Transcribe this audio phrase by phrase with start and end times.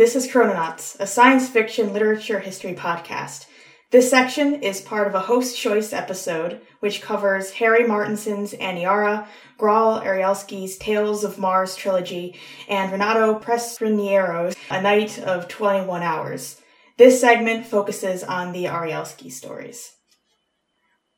[0.00, 3.44] This is Chrononauts, a science fiction literature history podcast.
[3.90, 9.26] This section is part of a host choice episode, which covers Harry Martinson's Aniara,
[9.58, 12.34] Graal Arelsky's Tales of Mars trilogy,
[12.66, 16.62] and Renato Pestriniero's A Night of 21 Hours.
[16.96, 19.96] This segment focuses on the Arelsky stories.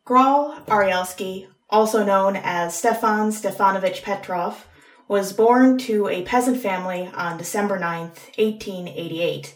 [0.04, 4.66] Graal Arelsky, also known as Stefan Stefanovich Petrov,
[5.08, 9.54] was born to a peasant family on December 9, 1888.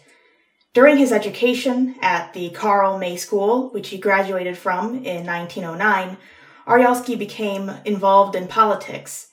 [0.75, 6.19] During his education at the Karl May School, which he graduated from in 1909,
[6.67, 9.29] Arelsky became involved in politics.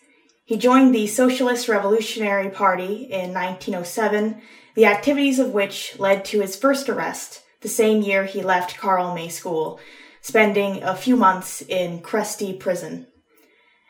[0.45, 4.41] He joined the Socialist Revolutionary Party in 1907,
[4.75, 9.15] the activities of which led to his first arrest the same year he left Karl
[9.15, 9.79] May School,
[10.21, 13.07] spending a few months in Kresty prison.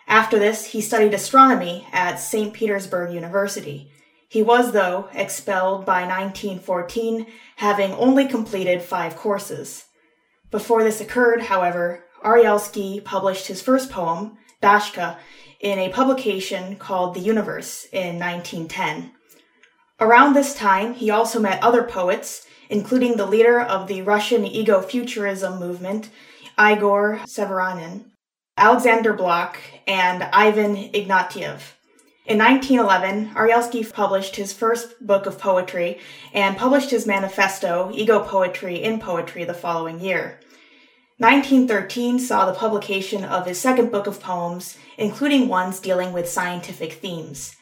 [0.07, 2.53] After this, he studied astronomy at St.
[2.53, 3.91] Petersburg University.
[4.27, 9.85] He was, though, expelled by 1914, having only completed five courses.
[10.51, 15.17] Before this occurred, however, Arelsky published his first poem, Dashka,
[15.59, 19.11] in a publication called The Universe in 1910.
[19.99, 25.59] Around this time, he also met other poets, including the leader of the Russian ego-futurism
[25.59, 26.09] movement,
[26.59, 28.05] Igor Severyanin,
[28.55, 31.73] Alexander Blok, and Ivan Ignatiev.
[32.27, 35.99] In 1911, Arelsky published his first book of poetry
[36.33, 40.39] and published his manifesto, Ego Poetry in Poetry, the following year.
[41.17, 46.94] 1913 saw the publication of his second book of poems, including ones dealing with scientific
[46.94, 47.55] themes.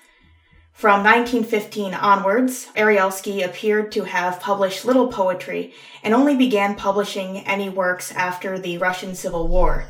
[0.73, 5.73] From 1915 onwards, Arelsky appeared to have published little poetry
[6.03, 9.87] and only began publishing any works after the Russian Civil War.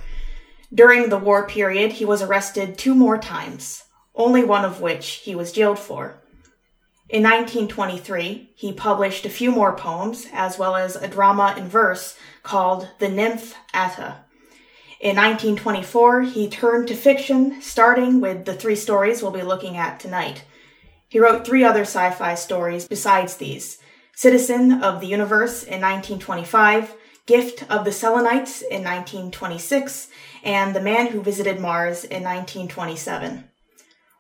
[0.74, 3.84] During the war period, he was arrested two more times,
[4.16, 6.22] only one of which he was jailed for.
[7.10, 12.18] In 1923, he published a few more poems, as well as a drama in verse
[12.42, 14.24] called The Nymph Atta.
[15.02, 20.00] In 1924, he turned to fiction, starting with the three stories we'll be looking at
[20.00, 20.46] tonight.
[21.10, 23.80] He wrote three other sci fi stories besides these
[24.16, 26.96] Citizen of the Universe in 1925,
[27.26, 30.08] Gift of the Selenites in 1926,
[30.44, 33.46] and The Man Who Visited Mars in 1927.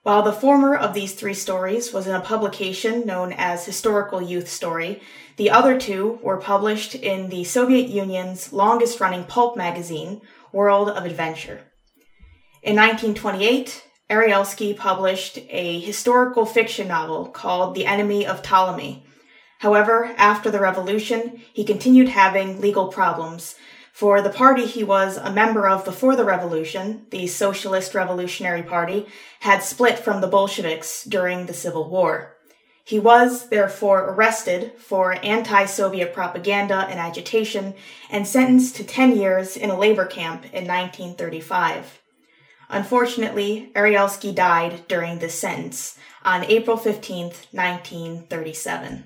[0.03, 4.49] While the former of these three stories was in a publication known as Historical Youth
[4.49, 5.01] Story,
[5.37, 10.21] the other two were published in the Soviet Union's longest running pulp magazine,
[10.51, 11.61] World of Adventure.
[12.63, 19.05] In 1928, Arelsky published a historical fiction novel called The Enemy of Ptolemy.
[19.59, 23.55] However, after the revolution, he continued having legal problems,
[23.91, 29.06] for the party he was a member of before the revolution, the Socialist Revolutionary Party,
[29.41, 32.38] had split from the Bolsheviks during the Civil War.
[32.84, 37.74] He was, therefore, arrested for anti Soviet propaganda and agitation
[38.09, 42.00] and sentenced to 10 years in a labor camp in 1935.
[42.69, 49.03] Unfortunately, Arelsky died during this sentence on April 15, 1937.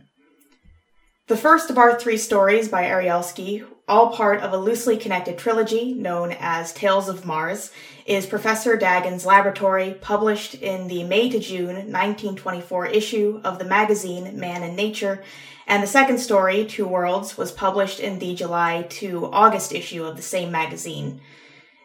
[1.28, 5.94] The first of our three stories by Arelsky, all part of a loosely connected trilogy
[5.94, 7.72] known as Tales of Mars,
[8.06, 14.40] is Professor Dagin's Laboratory, published in the May to June 1924 issue of the magazine
[14.40, 15.24] Man and Nature,
[15.68, 20.16] and the second story, Two Worlds, was published in the July to August issue of
[20.16, 21.22] the same magazine.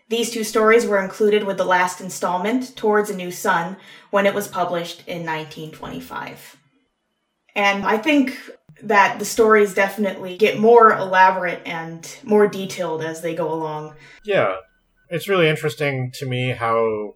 [0.09, 3.77] These two stories were included with the last installment, Towards a New Sun,
[4.10, 6.56] when it was published in 1925.
[7.54, 8.36] And I think
[8.82, 13.94] that the stories definitely get more elaborate and more detailed as they go along.
[14.24, 14.56] Yeah.
[15.09, 17.15] It's really interesting to me how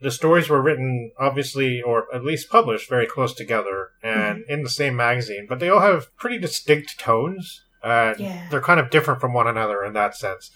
[0.00, 4.52] the stories were written, obviously, or at least published very close together and mm-hmm.
[4.52, 7.64] in the same magazine, but they all have pretty distinct tones.
[7.82, 8.46] Uh, yeah.
[8.50, 10.50] They're kind of different from one another in that sense.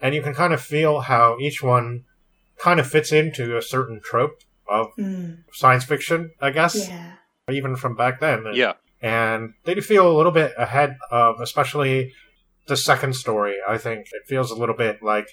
[0.00, 2.04] And you can kind of feel how each one
[2.58, 5.38] kind of fits into a certain trope of mm.
[5.52, 6.88] science fiction, I guess.
[6.88, 7.12] Yeah.
[7.50, 8.44] Even from back then.
[8.52, 12.12] Yeah and they do feel a little bit ahead of, especially
[12.68, 13.56] the second story.
[13.68, 15.26] I think it feels a little bit like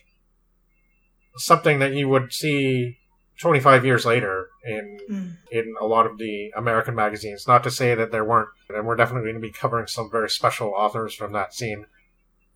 [1.37, 2.97] something that you would see
[3.39, 5.37] 25 years later in mm.
[5.51, 7.45] in a lot of the American magazines.
[7.47, 10.29] Not to say that there weren't, and we're definitely going to be covering some very
[10.29, 11.85] special authors from that scene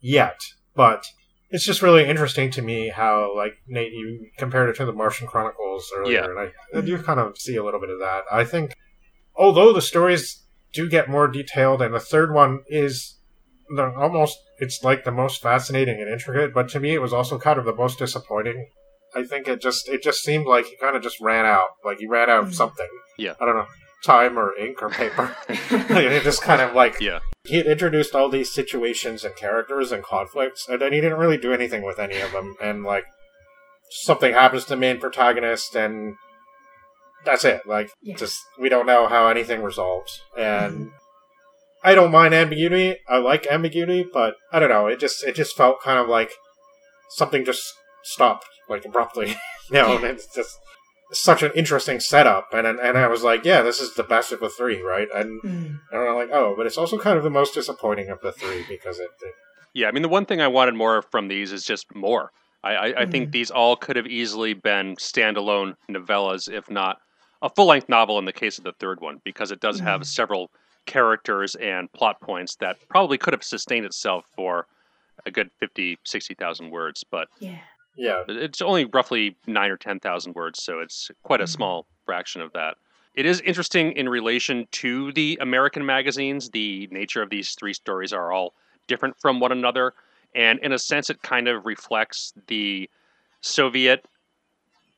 [0.02, 0.42] yet,
[0.76, 1.06] but
[1.50, 5.28] it's just really interesting to me how, like Nate, you compared it to the Martian
[5.28, 6.26] Chronicles earlier, yeah.
[6.26, 8.24] and I, I do kind of see a little bit of that.
[8.32, 8.74] I think,
[9.36, 10.43] although the stories
[10.74, 13.20] do get more detailed, and the third one is
[13.70, 16.54] the almost it's like the most fascinating and intricate.
[16.54, 18.68] But to me, it was also kind of the most disappointing.
[19.16, 22.00] I think it just it just seemed like he kind of just ran out, like
[22.00, 22.54] he ran out of mm.
[22.54, 22.88] something.
[23.18, 23.68] Yeah, I don't know.
[24.04, 25.36] time or ink or paper.
[25.50, 27.20] it just kind of like Yeah.
[27.46, 31.38] he had introduced all these situations and characters and conflicts, and then he didn't really
[31.38, 32.56] do anything with any of them.
[32.62, 33.06] And like
[33.92, 36.16] something happens to the main protagonist, and
[37.26, 37.62] that's it.
[37.68, 38.16] Like Yeah.
[38.16, 40.22] just we don't know how anything resolves.
[40.38, 40.92] And
[41.84, 42.98] I don't mind ambiguity.
[43.10, 44.88] I like ambiguity, but I don't know.
[44.88, 46.32] It just it just felt kind of like
[47.12, 47.74] something just
[48.04, 49.30] stopped like abruptly.
[49.70, 50.58] you know, and it's just
[51.12, 52.48] such an interesting setup.
[52.54, 55.08] And and and I was like, yeah, this is the best of the three, right?
[55.14, 55.80] And Mm.
[55.92, 58.64] and I'm like, oh, but it's also kind of the most disappointing of the three
[58.68, 59.34] because it, it
[59.74, 62.30] Yeah, I mean, the one thing I wanted more from these is just more.
[62.64, 63.32] I, I, I think Mhm.
[63.34, 66.98] these all could have easily been standalone novellas, if not
[67.44, 70.02] a full length novel in the case of the third one, because it does have
[70.02, 70.06] Mhm.
[70.06, 70.50] several
[70.86, 74.66] characters and plot points that probably could have sustained itself for
[75.26, 77.04] a good 50, 60,000 words.
[77.04, 77.60] But Yeah.
[77.96, 81.50] yeah, it's only roughly nine or 10,000 words, so it's quite a Mhm.
[81.50, 82.78] small fraction of that.
[83.14, 86.50] It is interesting in relation to the American magazines.
[86.50, 88.56] The nature of these three stories are all
[88.88, 89.94] different from one another.
[90.34, 92.90] And in a sense, it kind of reflects the
[93.42, 94.06] Soviet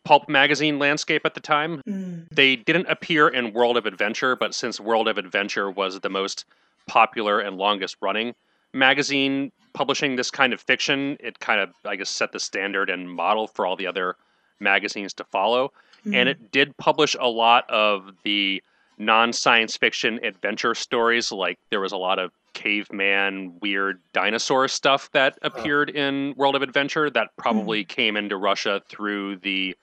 [0.05, 1.81] pulp magazine landscape at the time.
[1.85, 2.27] Mm.
[2.31, 6.45] They didn't appear in World of Adventure, but since World of Adventure was the most
[6.87, 8.35] popular and longest running
[8.71, 13.09] magazine publishing this kind of fiction, it kind of, I guess, set the standard and
[13.09, 14.15] model for all the other
[14.59, 15.73] magazines to follow.
[16.05, 16.27] And Mm.
[16.27, 18.61] it did publish a lot of the
[18.97, 21.31] non science fiction adventure stories.
[21.31, 26.61] Like there was a lot of caveman, weird dinosaur stuff that appeared in World of
[26.61, 29.75] Adventure that probably came into Russia through the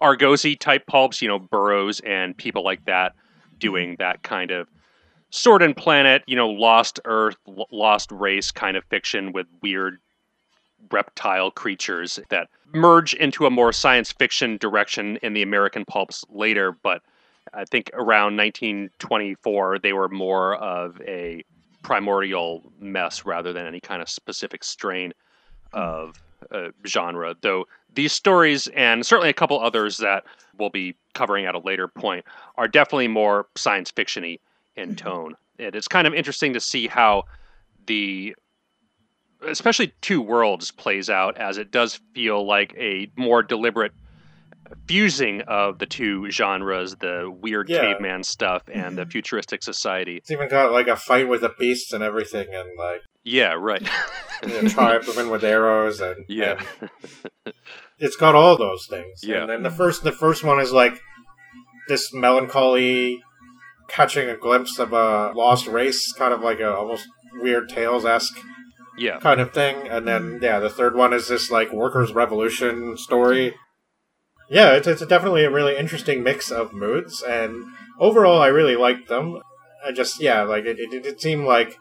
[0.00, 3.14] Argosy type pulps, you know, Burroughs and people like that
[3.58, 4.02] doing mm-hmm.
[4.02, 4.68] that kind of
[5.30, 9.98] Sword and Planet, you know, Lost Earth, L- Lost Race kind of fiction with weird
[10.90, 16.72] reptile creatures that merge into a more science fiction direction in the American pulps later.
[16.72, 17.02] But
[17.52, 21.42] I think around 1924, they were more of a
[21.82, 25.12] primordial mess rather than any kind of specific strain
[25.72, 25.78] hmm.
[25.78, 27.34] of uh, genre.
[27.40, 30.24] Though these stories, and certainly a couple others that
[30.58, 32.24] we'll be covering at a later point,
[32.56, 34.38] are definitely more science fictiony
[34.76, 34.96] in Mhm.
[34.96, 35.36] tone.
[35.58, 37.24] And it's kind of interesting to see how
[37.86, 38.34] the
[39.42, 43.92] especially two worlds plays out as it does feel like a more deliberate
[44.86, 47.80] fusing of the two genres the weird Yeah.
[47.80, 49.12] caveman stuff and the Mhm.
[49.12, 53.02] futuristic society it's even got like a fight with the beasts and everything, and like
[53.24, 53.82] yeah right
[54.46, 57.54] you know, tribesmen with arrows, and yeah and
[57.98, 59.20] it's got all those things.
[59.22, 59.42] Yeah.
[59.42, 61.00] and then the first the first one is like
[61.88, 63.22] this melancholy
[63.88, 67.06] catching a glimpse of a lost race, kind of like a almost
[67.40, 68.36] weird tales esque
[68.98, 69.88] yeah kind of thing.
[69.88, 73.54] And then yeah, the third one is this like workers' revolution story.
[74.48, 77.64] Yeah, it's it's definitely a really interesting mix of moods, and
[77.98, 79.40] overall, I really liked them.
[79.84, 81.76] I just yeah, like it, it, it seemed like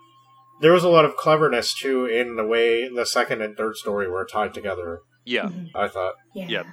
[0.62, 4.10] there was a lot of cleverness too in the way the second and third story
[4.10, 5.02] were tied together.
[5.26, 5.70] yeah Mhm.
[5.76, 6.14] I thought.
[6.34, 6.48] Yeah.
[6.48, 6.66] Yep.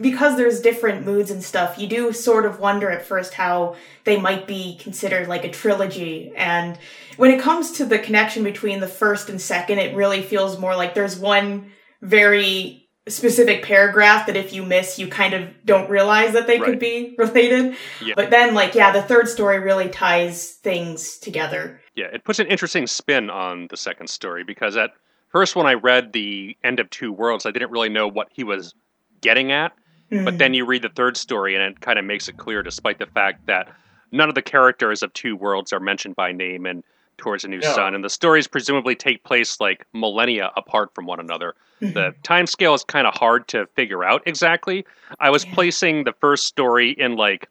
[0.00, 4.18] Because there's different moods and stuff, you do sort of wonder at first how they
[4.18, 6.32] might be considered like a trilogy.
[6.34, 6.78] And
[7.18, 10.74] when it comes to the connection between the first and second, it really feels more
[10.74, 16.32] like there's one very specific paragraph that if you miss, you kind of don't realize
[16.32, 16.70] that they Right.
[16.70, 17.76] could be related.
[18.04, 18.14] Yeah.
[18.16, 21.80] But then, like, yeah, the third story really ties things together.
[21.94, 24.90] Yeah, it puts an interesting spin on the second story because at
[25.28, 28.42] first, when I read the end of Two Worlds, I didn't really know what he
[28.44, 28.74] was
[29.20, 29.72] getting at.
[30.10, 30.38] But Mm.
[30.38, 33.06] then you read the third story, and it kind of makes it clear, despite the
[33.06, 33.68] fact that
[34.12, 36.84] none of the characters of Two Worlds are mentioned by name and
[37.18, 37.72] Towards a New Yeah.
[37.72, 41.54] Sun, and the stories presumably take place like millennia apart from one another.
[41.80, 41.94] Mhm.
[41.94, 44.84] The time scale is kind of hard to figure out exactly.
[45.18, 45.54] I was Yeah.
[45.54, 47.48] placing the first story in like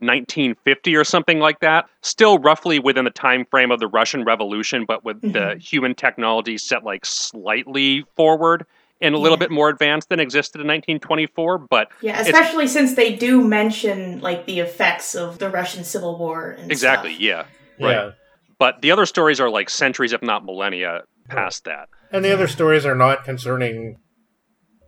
[0.00, 4.84] 1950 or something like that, still roughly within the time frame of the Russian Revolution,
[4.86, 5.60] but with the Mhm.
[5.60, 8.64] human technology set like slightly forward
[9.00, 9.40] and a little Yeah.
[9.40, 11.58] bit more advanced than existed in 1924.
[11.58, 16.56] But Yeah, especially since they do mention like the effects of the Russian Civil War
[16.58, 17.20] and exactly, stuff.
[17.22, 17.44] yeah.
[17.80, 17.92] Right.
[17.94, 18.10] Yeah.
[18.58, 21.88] But the other stories are like centuries, if not millennia, past that.
[22.10, 23.96] And the other stories are not concerning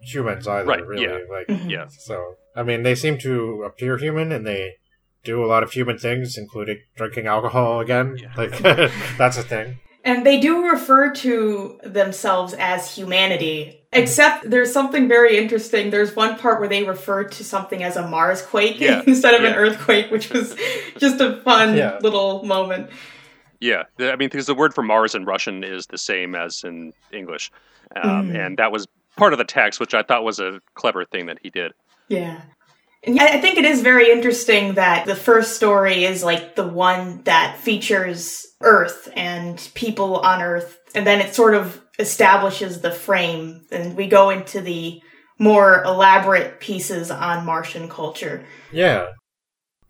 [0.03, 1.05] humans either, Right, really.
[1.05, 1.19] yeah.
[1.31, 1.71] Like Mhm.
[1.71, 1.87] Yeah.
[1.89, 4.75] so I mean they seem to appear human and they
[5.25, 8.17] do a lot of human things, including drinking alcohol again.
[8.21, 8.29] Yeah.
[8.37, 8.59] Like
[9.19, 9.79] that's a thing.
[10.03, 13.83] And they do refer to themselves as humanity.
[13.93, 15.91] Except there's something very interesting.
[15.91, 19.45] There's one part where they refer to something as a Mars quake Yeah, instead of
[19.45, 20.57] an earthquake, which was
[20.97, 21.99] just a fun Yeah.
[22.01, 22.89] little moment.
[23.61, 26.93] Yeah, I mean, because the word for Mars in Russian is the same as in
[27.13, 27.51] English,
[27.95, 28.47] um, Mm.
[28.47, 28.87] and that was
[29.17, 31.73] part of the text, which I thought was a clever thing that he did.
[32.09, 32.41] Yeah.
[33.05, 36.67] And I I think it is very interesting that the first story is like the
[36.67, 42.91] one that features Earth and people on Earth, and then it sort of establishes the
[42.91, 45.03] frame, and we go into the
[45.39, 48.45] more elaborate pieces on Martian culture.
[48.73, 49.07] Yeah.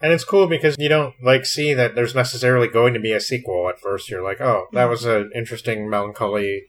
[0.02, 3.21] And it's cool because you don't like see that there's necessarily going to be a
[3.21, 4.09] sequel at first.
[4.09, 6.64] You're like, oh, that was an interesting, melancholy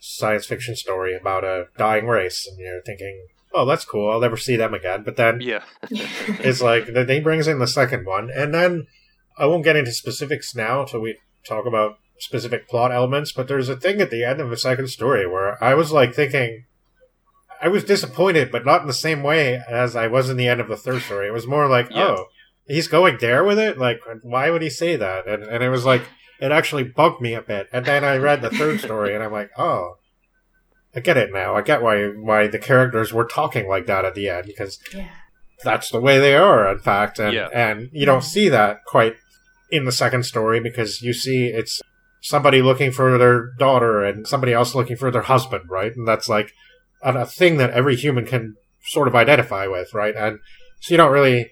[0.00, 4.10] science fiction story about a dying race, and you're thinking, oh, that's cool.
[4.10, 5.02] I'll never see them again.
[5.04, 5.62] But then Yeah.
[5.90, 8.86] it's like then he brings in the second one, and then
[9.38, 13.32] I won't get into specifics now until we talk about specific plot elements.
[13.32, 16.14] But there's a thing at the end of the second story where I was like
[16.14, 16.64] thinking.
[17.62, 20.62] I was disappointed, but not in the same way as I was in the end
[20.62, 21.28] of the third story.
[21.28, 22.16] It was more like, Yeah.
[22.16, 22.26] oh,
[22.70, 23.78] he's going there with it.
[23.78, 25.26] Like, why would he say that?
[25.26, 26.02] And and it was like
[26.40, 27.68] it actually bugged me a bit.
[27.72, 29.96] And then I read the third story, and I'm like, oh,
[30.94, 31.54] I get it now.
[31.56, 35.08] I get why why the characters were talking like that at the end because Yeah.
[35.62, 37.18] that's the way they are, in fact.
[37.18, 37.48] And Yeah.
[37.52, 39.16] and you don't see that quite
[39.70, 41.80] in the second story because you see it's
[42.22, 45.94] somebody looking for their daughter and somebody else looking for their husband, right?
[45.96, 46.52] And that's like
[47.02, 50.14] a, a thing that every human can sort of identify with, right?
[50.16, 50.38] And
[50.80, 51.50] so you don't really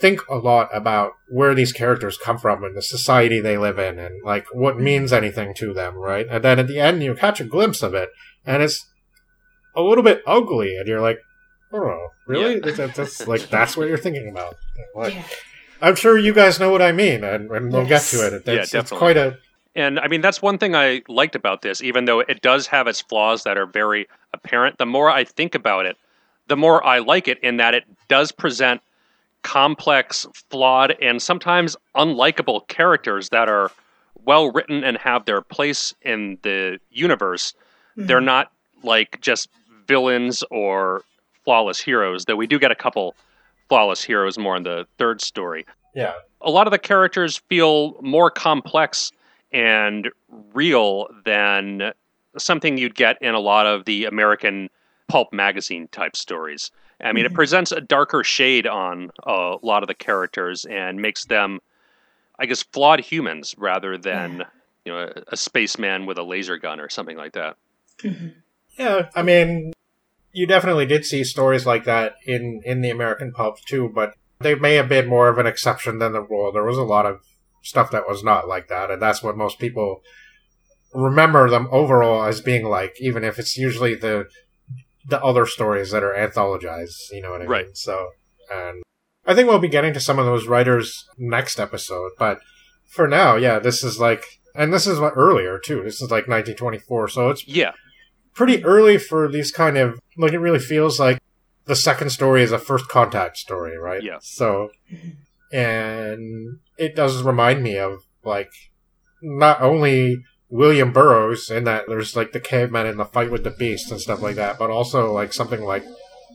[0.00, 3.98] think a lot about where these characters come from and the society they live in
[3.98, 4.80] and like what mm.
[4.80, 6.26] means anything to them, right?
[6.30, 8.08] And then at the end you catch a glimpse of it
[8.46, 8.86] and it's
[9.76, 11.18] a little bit ugly and you're like,
[11.72, 12.54] oh, really?
[12.54, 12.72] Yeah.
[12.72, 14.56] That- that's like that's what you're thinking about.
[14.94, 15.22] Like, yeah.
[15.82, 18.12] I'm sure you guys know what I mean, and, and we'll Yes.
[18.12, 18.32] get to it.
[18.34, 18.98] It's, Yeah, it's definitely.
[18.98, 19.38] quite a
[19.74, 22.86] And I mean, that's one thing I liked about this, even though it does have
[22.86, 24.78] its flaws that are very apparent.
[24.78, 25.96] The more I think about it,
[26.48, 28.82] the more I like it in that it does present
[29.42, 33.70] complex, flawed, and sometimes unlikable characters that are
[34.24, 37.54] well written and have their place in the universe.
[37.96, 38.26] They're mm-hmm.
[38.26, 39.48] not like just
[39.86, 41.02] villains or
[41.44, 43.14] flawless heroes, though we do get a couple
[43.68, 46.12] flawless heroes more in the third story yeah.
[46.40, 49.12] a lot of the characters feel more complex
[49.52, 50.10] and
[50.52, 51.92] real than
[52.38, 54.70] something you'd get in a lot of the American
[55.08, 56.70] pulp magazine type stories.
[57.02, 57.36] I mean, it Mhm.
[57.36, 61.60] presents a darker shade on a lot of the characters and makes them,
[62.38, 64.44] I guess, flawed humans rather than
[64.84, 67.56] you know a, a spaceman with a laser gun or something like that.
[67.98, 68.34] Mhm.
[68.78, 69.72] Yeah, I mean,
[70.32, 74.54] you definitely did see stories like that in in the American pulp too, but they
[74.54, 76.50] may have been more of an exception than the rule.
[76.52, 77.20] There was a lot of
[77.62, 80.02] stuff that was not like that, and that's what most people
[80.94, 84.26] remember them overall as being like, even if it's usually the
[85.06, 87.10] the other stories that are anthologized.
[87.12, 87.66] You know what I Right.
[87.66, 87.74] mean?
[87.74, 88.10] So,
[88.52, 88.82] and
[89.26, 92.40] I think we'll be getting to some of those writers next episode, but
[92.88, 95.82] for now, yeah, this is like, and this is what earlier too.
[95.82, 97.72] This is like 1924, so it's Yeah,
[98.34, 101.18] pretty early for these kind of like it really feels like
[101.66, 104.02] the second story is a first contact story, right?
[104.02, 104.18] Yeah.
[104.20, 104.70] So
[105.52, 108.50] and it does remind me of like
[109.22, 110.16] not only
[110.50, 114.00] William Burroughs in that there's like the caveman in the fight with the beast and
[114.00, 115.84] stuff like that, but also like something like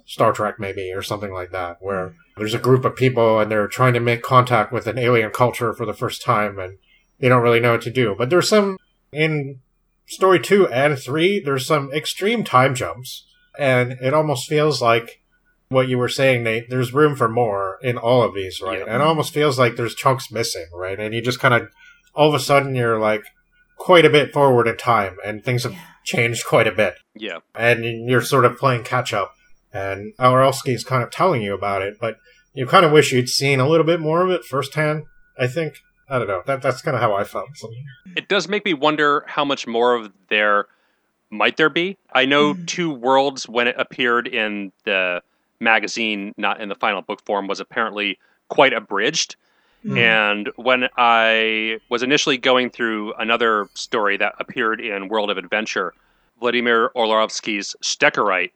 [0.06, 3.68] Star Trek maybe or something like that, where there's a group of people and they're
[3.68, 6.78] trying to make contact with an alien culture for the first time and
[7.20, 8.16] they don't really know what to do.
[8.18, 8.78] But there's some
[9.12, 9.60] in
[10.06, 13.26] story two and three, there's some extreme time jumps,
[13.60, 15.22] and it almost feels like
[15.70, 16.70] what you were saying, Nate.
[16.70, 18.80] There's room for more in all of these, right?
[18.80, 18.86] Yeah.
[18.86, 21.00] And it almost feels like there's chunks missing, right?
[21.00, 21.70] And you just kind of
[22.14, 23.26] all of a sudden you're like
[23.86, 25.80] quite a bit forward in time, and things have Yeah.
[26.04, 29.36] changed quite a bit, yeah, and you're sort of playing catch up.
[29.72, 32.18] And Arelsky's kind of telling you about it, but
[32.56, 35.04] you kind of wish you'd seen a little bit more of it firsthand.
[35.38, 35.76] I think
[36.10, 36.42] I don't know.
[36.48, 37.50] That that's kind of how I felt.
[38.16, 40.66] It does make me wonder how much more of there
[41.30, 41.98] might there be.
[42.14, 42.66] I know Mhm.
[42.68, 45.22] Two Worlds when it appeared in the
[45.60, 48.18] magazine, not in the final book form, was apparently
[48.50, 49.36] quite abridged.
[49.86, 49.98] Mhm.
[49.98, 55.94] And when I was initially going through another story that appeared in World of Adventure,
[56.40, 58.52] Vladimir Orlovsky's Steckerite,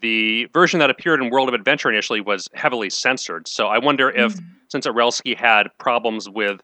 [0.00, 3.46] the version that appeared in World of Adventure initially was heavily censored.
[3.46, 4.44] So I wonder if, Mhm.
[4.68, 6.60] since Arelsky had problems with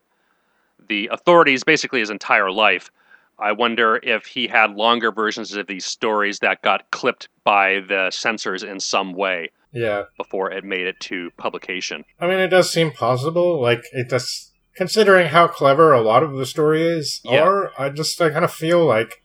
[0.88, 2.90] the authorities basically his entire life,
[3.38, 8.10] I wonder if he had longer versions of these stories that got clipped by the
[8.10, 10.04] censors in some way yeah.
[10.16, 12.04] before it made it to publication.
[12.20, 13.60] I mean, it does seem possible.
[13.60, 17.20] Like it does, considering how clever a lot of the story is.
[17.24, 17.44] Yeah.
[17.44, 19.22] Or I just I kind of feel like,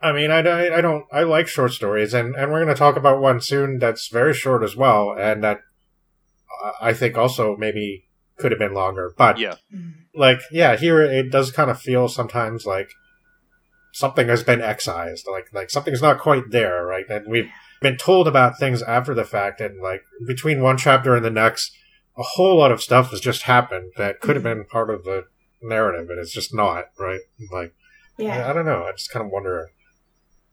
[0.00, 2.78] I mean, I, I, I don't I like short stories, and and we're going to
[2.78, 5.60] talk about one soon that's very short as well, and that
[6.80, 8.04] I- think also maybe
[8.36, 9.12] could have been longer.
[9.16, 9.56] But Yeah.
[10.14, 12.90] Like, yeah, here it does kind of feel sometimes like
[13.92, 17.04] something has been excised, like like something's not quite there, right?
[17.08, 21.24] And we've been told about things after the fact, and like between one chapter and
[21.24, 21.72] the next,
[22.16, 24.60] a whole lot of stuff has just happened that could have mm-hmm.
[24.60, 25.24] been part of the
[25.62, 27.20] narrative, and it's just not right.
[27.50, 27.74] Like,
[28.18, 28.46] Yeah.
[28.46, 28.84] I, I don't know.
[28.84, 29.70] I just kind of wonder.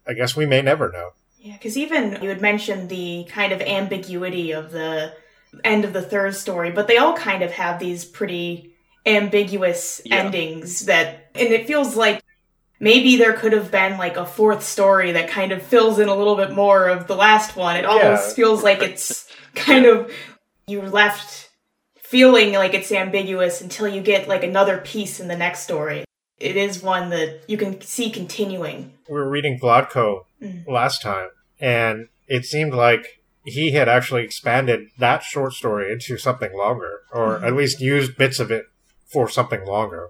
[0.08, 1.12] I guess we may never know.
[1.38, 5.14] Yeah, because even you had mentioned the kind of ambiguity of the
[5.64, 8.74] end of the third story, but they all kind of have these pretty
[9.06, 10.18] ambiguous Yeah.
[10.18, 12.22] endings that, and it feels like
[12.80, 16.16] maybe there could have been like a fourth story that kind of fills in a
[16.16, 17.76] little bit more of the last one.
[17.76, 18.34] It almost Yeah.
[18.36, 20.12] feels like it's kind of
[20.68, 21.50] you're left
[21.98, 26.04] feeling like it's ambiguous until you get like another piece in the next story.
[26.40, 28.94] It is one that you can see continuing.
[29.10, 30.68] We were reading Vladko Mm.
[30.68, 31.30] last time,
[31.60, 37.40] and it seemed like he had actually expanded that short story into something longer, or
[37.40, 37.48] Mhm.
[37.48, 38.66] at least used bits of it
[39.12, 40.10] for something longer.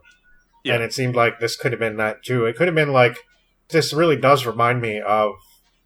[0.68, 0.76] Yeah.
[0.76, 2.46] And it seemed like this could have been that too.
[2.46, 3.18] It could have been like
[3.70, 5.34] this really does remind me of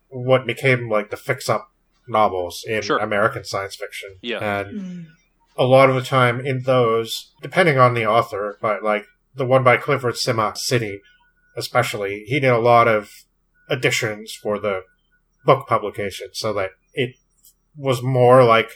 [0.10, 1.70] what became like the fix up
[2.08, 2.98] novels in Sure.
[3.00, 4.18] American science fiction.
[4.22, 4.38] Yeah.
[4.62, 5.06] And Mm.
[5.58, 9.64] a lot of the time in those, depending on the author, but like the one
[9.64, 11.02] by Clifford Simak City,
[11.56, 13.10] especially, he did a lot of
[13.70, 14.82] additions for the
[15.46, 17.16] book publication so that it
[17.76, 18.70] was more like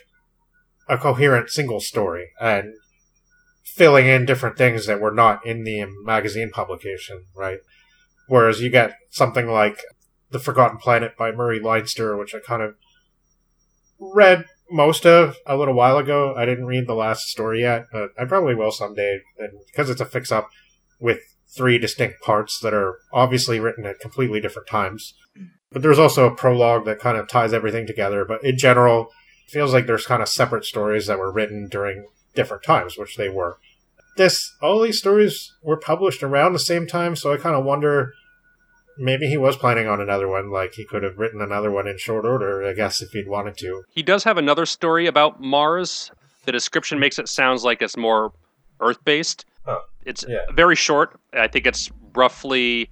[0.88, 2.74] a coherent single story and
[3.66, 7.60] filling in different things that were not in the magazine publication, right?
[8.28, 9.80] Whereas you get something like
[10.32, 12.76] The Forgotten Planet by Murray Leinster, which I kind of
[14.00, 16.34] read most of a little while ago.
[16.36, 19.22] I didn't read the last story yet, but I probably will someday.
[19.38, 20.50] And because it's a fix up
[21.00, 21.20] with
[21.56, 25.14] three distinct parts that are obviously written at completely different times.
[25.72, 28.26] But there's also a prologue that kind of ties everything together.
[28.26, 29.10] But in general,
[29.48, 33.18] it feels like there's kind of separate stories that were written during different times, which
[33.18, 33.58] they were.
[34.18, 38.14] This all these stories were published around the same time, so I kind of wonder
[38.98, 40.52] maybe he was planning on another one.
[40.52, 43.58] Like he could have written another one in short order, I guess, if he'd wanted
[43.58, 43.84] to.
[43.90, 46.12] He does have another story about Mars.
[46.46, 48.32] The description makes it sounds like it's more
[48.80, 49.46] Earth based.
[49.66, 50.40] Oh, it's yeah.
[50.54, 51.20] very short.
[51.34, 52.90] I think it's roughly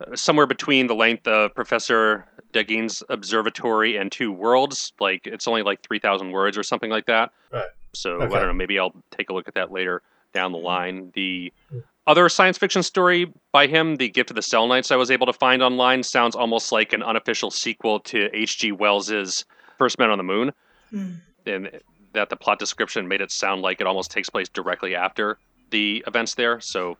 [0.00, 4.92] uh, somewhere between the length of Professor Dagin's observatory and two worlds.
[5.00, 7.30] Like it's only like three thousand words or something like that.
[7.52, 7.64] Right.
[7.94, 8.34] So Okay.
[8.34, 8.54] I don't know.
[8.54, 11.10] Maybe I'll take a look at that later down the line.
[11.14, 11.52] The
[12.06, 15.32] other science fiction story by him, The Gift of the Selenites, I was able to
[15.32, 18.72] find online, sounds almost like an unofficial sequel to H.G.
[18.72, 19.44] Wells's
[19.78, 20.52] First Men on the Moon,
[20.92, 21.16] Mm.
[21.46, 21.70] and
[22.12, 25.36] that the plot description made it sound like it almost takes place directly after
[25.70, 26.60] the events there.
[26.60, 26.96] So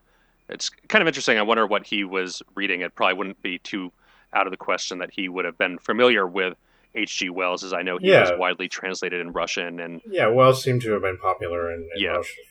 [0.49, 1.37] it's kind of interesting.
[1.37, 2.81] I wonder what he was reading.
[2.81, 3.91] It probably wouldn't be too
[4.33, 6.55] out of the question that he would have been familiar with
[6.95, 7.29] H.G.
[7.29, 10.91] Wells, as I know he was widely translated in Russian and Yeah, Wells seemed to
[10.93, 12.15] have been popular in, in Yeah.
[12.17, 12.41] Russia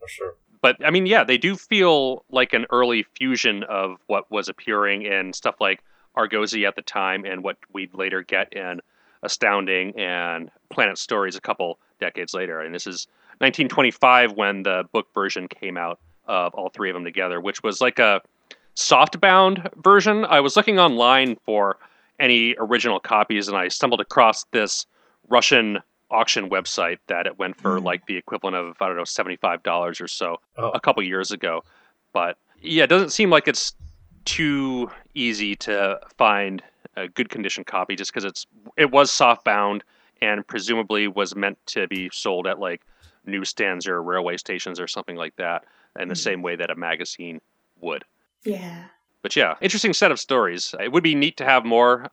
[0.00, 0.34] for sure.
[0.60, 5.02] but I mean, yeah, they do feel like an early fusion of what was appearing
[5.02, 5.80] in stuff like
[6.16, 8.80] Argosy at the time and what we'd later get in
[9.22, 12.60] Astounding and Planet Stories a couple decades later.
[12.60, 13.06] And this is
[13.38, 17.80] 1925 when the book version came out of all three of them together, which was
[17.80, 18.20] like a
[18.76, 20.24] softbound version.
[20.24, 21.76] I was looking online for
[22.18, 24.86] any original copies and I stumbled across this
[25.28, 25.78] Russian
[26.10, 27.84] auction website that it went for Mm.
[27.84, 30.70] like the equivalent of I don't know seventy five dollars or so Oh.
[30.70, 31.64] a couple years ago.
[32.12, 33.74] But yeah, it doesn't seem like it's
[34.24, 36.62] too easy to find
[36.96, 39.82] a good condition copy just because it's it was soft bound
[40.20, 42.82] and presumably was meant to be sold at like
[43.24, 45.64] newsstands or railway stations or something like that
[45.98, 46.18] in the Mhm.
[46.18, 47.40] same way that a magazine
[47.80, 48.04] would.
[48.44, 48.84] Yeah.
[49.22, 50.74] But yeah, interesting set of stories.
[50.80, 52.08] It would be neat to have more.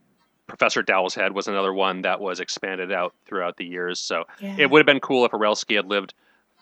[0.48, 4.00] Professor Dowell's Head was another one that was expanded out throughout the years.
[4.00, 4.56] So Yeah.
[4.58, 6.14] it would have been cool if Arelsky had lived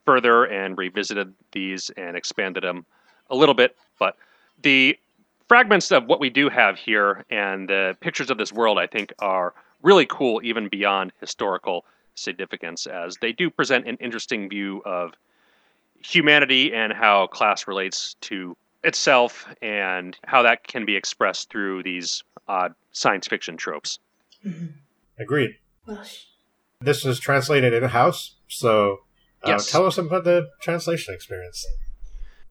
[0.05, 2.85] further and revisited these and expanded them
[3.29, 3.77] a little bit.
[3.99, 4.17] But
[4.61, 4.97] the
[5.47, 9.13] fragments of what we do have here and the pictures of this world, I think,
[9.19, 9.53] are
[9.83, 15.13] really cool, even beyond historical significance, as they do present an interesting view of
[16.03, 18.55] humanity and how class relates to
[18.87, 23.99] itself and how that can be expressed through these odd science fiction tropes.
[24.45, 24.73] Mhm.
[25.19, 25.57] Agreed.
[25.85, 26.03] Well,
[26.79, 28.99] This is translated in house, so
[29.43, 29.69] uh, Yes.
[29.71, 31.65] tell us about the translation experience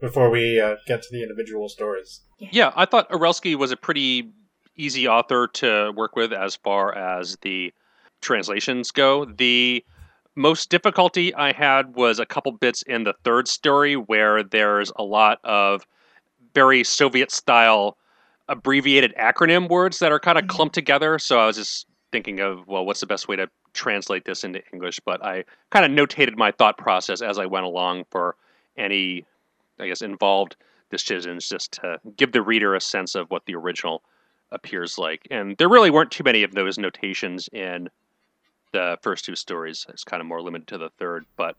[0.01, 2.21] before we uh, get to the individual stories.
[2.39, 4.31] Yeah, I thought Arelsky was a pretty
[4.77, 7.73] easy author to work with as far as the
[8.21, 9.25] translations go.
[9.25, 9.85] The
[10.35, 15.03] most difficulty I had was a couple bits in the third story where there's a
[15.05, 15.87] lot of
[16.57, 17.99] very Soviet style
[18.49, 20.49] abbreviated acronym words that are kind of Mhm.
[20.49, 21.19] clumped together.
[21.19, 24.63] So I was just thinking of, well, what's the best way to translate this into
[24.73, 24.99] English?
[25.05, 28.37] But I kind of notated my thought process as I went along for
[28.79, 29.27] any,
[29.79, 30.57] I guess, involved
[30.91, 34.03] decisions just to give the reader a sense of what the original
[34.51, 35.27] appears like.
[35.31, 37.91] And there really weren't too many of those notations in
[38.73, 39.85] the first two stories.
[39.91, 41.27] It's kind of more limited to the third.
[41.37, 41.57] But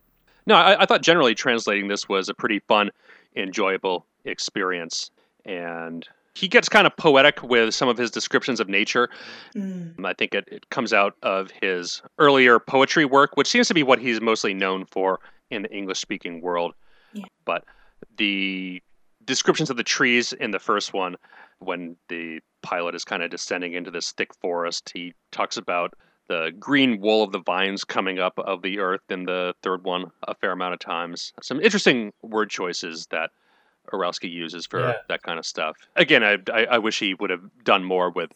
[0.48, 2.90] no, I, I thought generally translating this was a pretty fun,
[3.36, 5.12] enjoyable experience.
[5.46, 9.10] And he gets kind of poetic with some of his descriptions of nature.
[9.56, 10.06] Mm.
[10.06, 13.84] I think it, it comes out of his earlier poetry work, which seems to be
[13.84, 16.74] what he's mostly known for in the English speaking world.
[17.14, 17.26] Yeah.
[17.46, 17.64] But
[18.18, 18.82] the
[19.26, 21.16] descriptions of the trees in the first one,
[21.60, 25.94] when the pilot is kind of descending into this thick forest, he talks about
[26.28, 30.12] the green wool of the vines coming up of the earth in the third one
[30.28, 31.34] a fair amount of times.
[31.42, 33.32] Some interesting word choices that
[33.94, 34.94] Arelsky uses for yeah.
[35.10, 35.78] that kind of stuff.
[35.96, 38.32] Again, I, I, I wish he would have done more with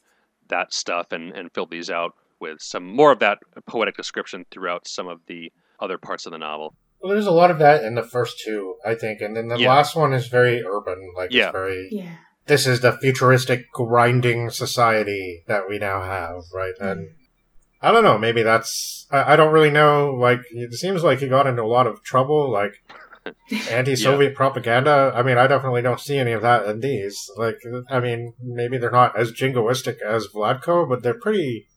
[0.48, 4.88] that stuff and, and filled these out with some more of that poetic description throughout
[4.88, 6.74] some of the other parts of the novel.
[7.02, 9.58] Well, there's a lot of that in the first two, I think, and then the
[9.58, 9.70] yeah.
[9.70, 11.14] last one is very urban.
[11.16, 11.46] Like, yeah.
[11.46, 11.90] it's very.
[11.92, 12.16] Yeah.
[12.46, 16.74] This is the futuristic grinding society that we now have, right?
[16.80, 16.92] Mm.
[16.92, 17.10] And
[17.82, 18.18] I don't know.
[18.18, 19.08] Maybe that's.
[19.12, 20.14] I, I, don't really know.
[20.14, 22.52] Like, it seems like he got into a lot of trouble.
[22.52, 22.74] Like,
[23.70, 24.36] anti-Soviet yeah.
[24.36, 25.12] propaganda.
[25.16, 27.30] I mean, I definitely don't see any of that in these.
[27.38, 27.58] Like,
[27.90, 31.68] I mean, maybe they're not as jingoistic as Vladko, but they're pretty.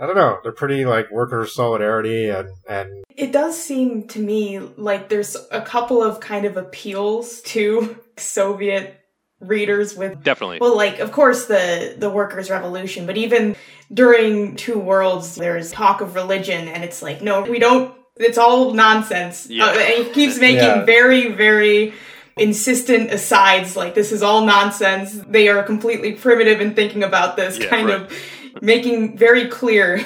[0.00, 0.38] I don't know.
[0.42, 3.04] They're pretty like worker solidarity and and.
[3.16, 8.99] It does seem to me like there's a couple of kind of appeals to Soviet
[9.40, 13.56] readers with definitely well like of course the the workers revolution but even
[13.92, 18.74] during two worlds there's talk of religion and it's like no we don't it's all
[18.74, 19.48] nonsense.
[19.48, 19.66] Yeah.
[19.66, 20.84] Uh, and he keeps making yeah.
[20.84, 21.94] very, very
[22.36, 25.12] insistent asides like this is all nonsense.
[25.12, 28.02] They are completely primitive in thinking about this, yeah, kind right.
[28.02, 30.04] of making very clear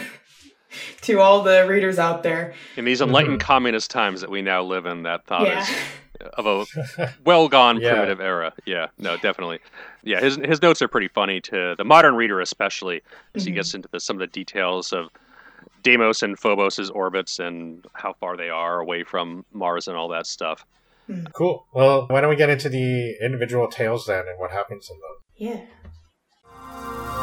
[1.03, 2.55] to all the readers out there.
[2.77, 3.47] In these enlightened mm-hmm.
[3.47, 5.69] communist times that we now live in, that thought is
[6.35, 8.53] of a well gone primitive era.
[8.65, 9.61] Yeah, no, definitely.
[10.03, 13.03] Yeah, his his notes are pretty funny to the modern reader, especially
[13.35, 13.49] as mm-hmm.
[13.51, 15.09] he gets into the, some of the details of
[15.83, 20.27] Deimos and Phobos's orbits and how far they are away from Mars and all that
[20.27, 20.65] stuff.
[21.07, 21.25] Hmm.
[21.35, 21.67] Cool.
[21.75, 25.17] Well, why don't we get into the individual tales then and what happens in them?
[25.37, 27.21] Yeah.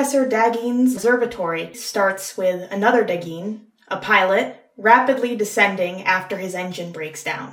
[0.00, 7.22] Professor Dagin's observatory starts with another Dagin, a pilot, rapidly descending after his engine breaks
[7.22, 7.52] down.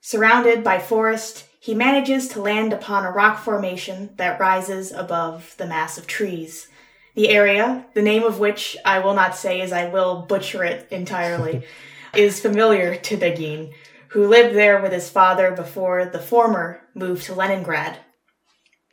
[0.00, 5.66] Surrounded by forest, he manages to land upon a rock formation that rises above the
[5.66, 6.68] mass of trees.
[7.16, 10.86] The area, the name of which I will not say as I will butcher it
[10.92, 11.66] entirely,
[12.14, 13.74] is familiar to Dagin,
[14.10, 17.98] who lived there with his father before the former moved to Leningrad.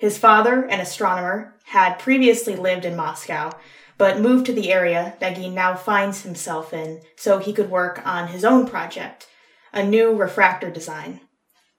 [0.02, 3.52] His father, an astronomer, had previously lived in Moscow,
[4.00, 8.30] but moved to the area Dagin now finds himself in so he could work on
[8.30, 9.28] his own project,
[9.72, 11.22] a new refractor design.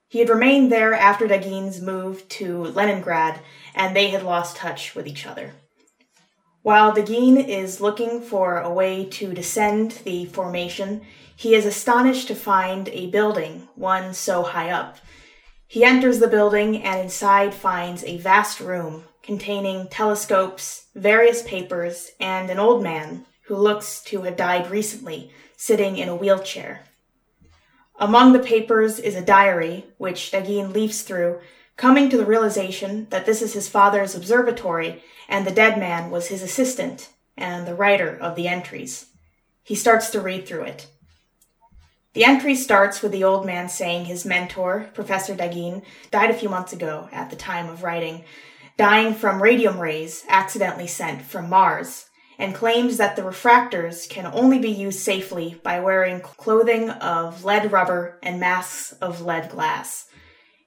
[0.07, 3.41] He had remained there after Dagin's move to Leningrad,
[3.75, 5.55] and they had lost touch with each other.
[6.63, 11.01] While Dagin is looking for a way to descend the formation,
[11.35, 14.99] he is astonished to find a building, one so high up.
[15.73, 22.51] He enters the building and inside finds a vast room containing telescopes, various papers, and
[22.51, 26.83] an old man who looks to have died recently, sitting in a wheelchair.
[27.99, 31.41] Among the papers is a diary, which Dagin leafs through,
[31.79, 36.27] coming to the realization that this is his father's observatory and the dead man was
[36.27, 39.07] his assistant and the writer of the entries.
[39.63, 40.89] He starts to read through it.
[42.15, 46.51] The entry starts with the old man saying his mentor, Professor Dagin, died a few
[46.51, 48.25] months ago at the time of writing,
[48.77, 54.59] dying from radium rays accidentally sent from Mars, and claims that the refractors can only
[54.59, 60.07] be used safely by wearing clothing of lead rubber and masks of lead glass.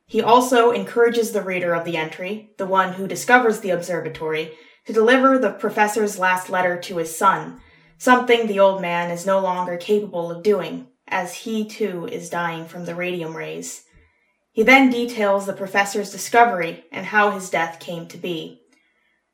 [0.08, 4.52] He also encourages the reader of the entry, the one who discovers the observatory,
[4.88, 7.60] to deliver the professor's last letter to his son,
[8.00, 12.66] something the old man is no longer capable of doing, as he too is dying
[12.66, 13.84] from the radium rays.
[14.52, 18.62] He then details the professor's discovery and how his death came to be.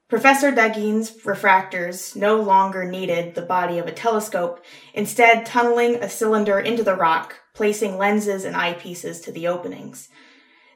[0.10, 4.62] Professor Dagin's refractors no longer needed the body of a telescope,
[4.94, 10.10] instead tunneling a cylinder into the rock, placing lenses and eyepieces to the openings.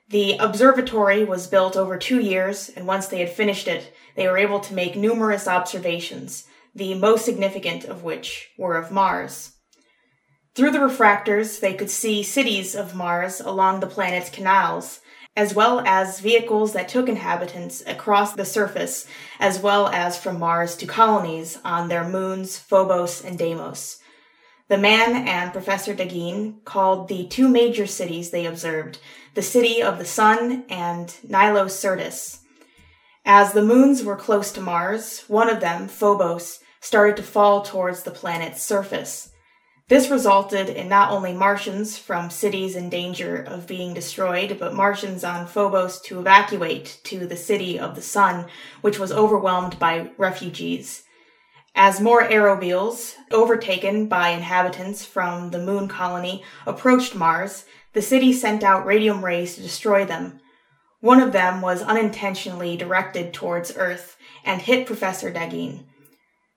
[0.08, 4.38] The observatory was built over two years, and once they had finished it, they were
[4.38, 9.55] able to make numerous observations, the most significant of which were of Mars.
[10.56, 15.02] Through the refractors, they could see cities of Mars along the planet's canals,
[15.36, 19.06] as well as vehicles that took inhabitants across the surface,
[19.38, 24.00] as well as from Mars to colonies on their moons Phobos and Deimos.
[24.70, 29.00] The man and Professor Dagin called the two major cities they observed
[29.34, 32.40] the city of the sun and Nilo Syrtis.
[33.26, 38.04] As the moons were close to Mars, one of them, Phobos, started to fall towards
[38.04, 39.34] the planet's surface.
[39.88, 45.24] This resulted in not only Martians from cities in danger of being destroyed, but Martians
[45.24, 48.48] on Phobos to evacuate to the city of the sun,
[48.82, 51.04] which was overwhelmed by refugees.
[51.76, 58.64] As more aerobiles, overtaken by inhabitants from the moon colony, approached Mars, the city sent
[58.64, 60.40] out radium rays to destroy them.
[61.00, 65.84] One of them was unintentionally directed towards Earth and hit Professor Dagin.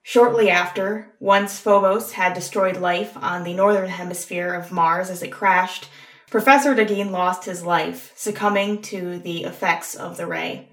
[0.09, 5.31] Shortly after, once Phobos had destroyed life on the northern hemisphere of Mars as it
[5.31, 5.87] crashed,
[6.31, 10.67] Professor Dagin lost his life, succumbing to the effects of the ray.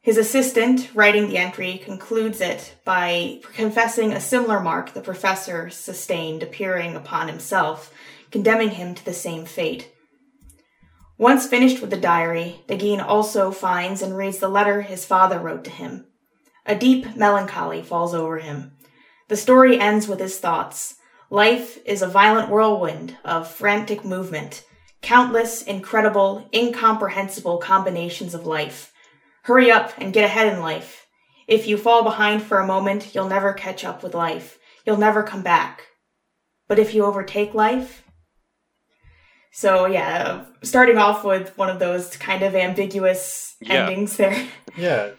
[0.00, 6.44] His assistant, writing the entry, concludes it by confessing a similar mark the professor sustained
[6.44, 7.92] appearing upon himself,
[8.30, 9.90] condemning him to the same fate.
[11.18, 15.64] Once finished with the diary, Dagin also finds and reads the letter his father wrote
[15.64, 16.06] to him.
[16.66, 18.72] A deep melancholy falls over him.
[19.28, 20.96] The story ends with his thoughts.
[21.30, 24.64] Life is a violent whirlwind of frantic movement,
[25.00, 28.92] countless, incredible, incomprehensible combinations of life.
[29.44, 31.06] Hurry up and get ahead in life.
[31.48, 34.58] If you fall behind for a moment, you'll never catch up with life.
[34.86, 35.82] You'll never come back.
[36.68, 38.04] But if you overtake life,
[39.50, 43.86] so yeah, starting off with one of those kind of ambiguous Yeah.
[43.86, 44.36] endings there.
[44.76, 45.10] Yeah,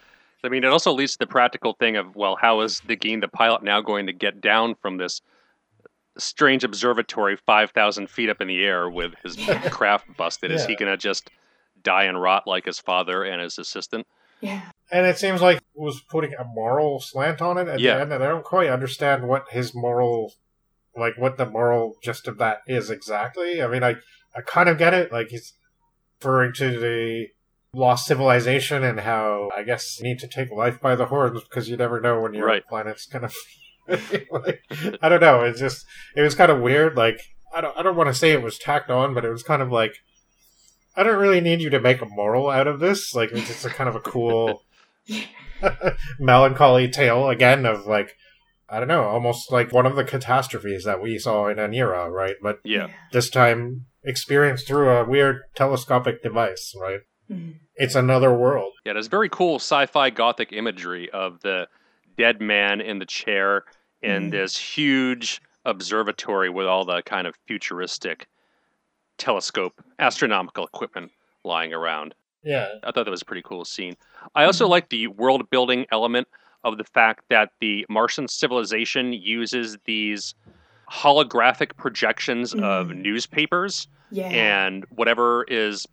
[0.44, 3.22] I mean, it also leads to the practical thing of, well, how is the Dagin,
[3.22, 5.22] the pilot, now going to get down from this
[6.18, 9.36] strange observatory 5,000 feet up in the air with his
[9.72, 10.52] craft busted?
[10.52, 11.30] Is he going to just
[11.82, 14.06] die and rot like his father and his assistant?
[14.42, 14.62] Yeah.
[14.92, 17.96] and it seems like it was putting a moral slant on it at Yeah.
[17.96, 20.34] the end, and I don't quite understand what his moral,
[20.98, 23.62] like what the moral gist of that is exactly.
[23.62, 23.96] I mean, I
[24.36, 25.54] I kind of get it, like he's
[26.20, 27.28] referring to the
[27.74, 31.68] lost civilization and how I guess you need to take life by the horns because
[31.70, 32.64] you never know when your Right.
[32.68, 33.30] planet's gonna.
[33.88, 34.62] like,
[35.02, 35.42] I don't know.
[35.44, 36.96] It's just it was kind of weird.
[36.96, 37.20] Like
[37.54, 39.62] I don't I don't want to say it was tacked on, but it was kind
[39.62, 39.94] of like
[40.96, 43.14] I don't really need you to make a moral out of this.
[43.16, 44.62] Like it's just a kind of a cool
[46.20, 48.12] melancholy tale again of like
[48.70, 52.36] I don't know, almost like one of the catastrophes that we saw in Aniara, right?
[52.42, 52.88] But Yeah.
[53.12, 57.02] this time experienced through a weird telescopic device, right?
[57.32, 57.56] Mhm.
[57.76, 58.74] It's another world.
[58.86, 61.68] Yeah, there's very cool sci-fi gothic imagery of the
[62.18, 63.64] dead man in the chair
[64.02, 64.32] in Mhm.
[64.32, 68.28] this huge observatory with all the kind of futuristic
[69.18, 71.12] telescope astronomical equipment
[71.44, 72.14] lying around.
[72.44, 72.68] Yeah.
[72.84, 73.96] I thought that was a pretty cool scene.
[74.36, 74.70] I also Mhm.
[74.70, 76.28] like the world building element
[76.64, 80.36] of the fact that the Martian civilization uses these
[80.92, 82.98] holographic projections of Mhm.
[82.98, 84.28] newspapers Yeah.
[84.30, 85.88] and whatever is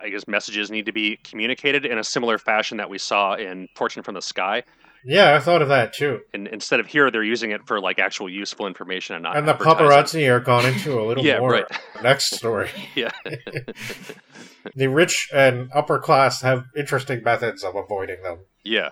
[0.00, 3.68] I guess messages need to be communicated in a similar fashion that we saw in
[3.74, 4.62] Fortune from the Sky.
[5.04, 6.20] Yeah, I thought of that too.
[6.34, 9.36] And instead of here, they're using it for like actual useful information and not.
[9.36, 11.50] and the paparazzi are gone into a little Yeah, more.
[11.50, 11.64] right.
[12.02, 12.68] Next story.
[12.96, 13.10] Yeah,
[14.74, 18.38] The rich and upper class have interesting methods of avoiding them.
[18.64, 18.90] yeah.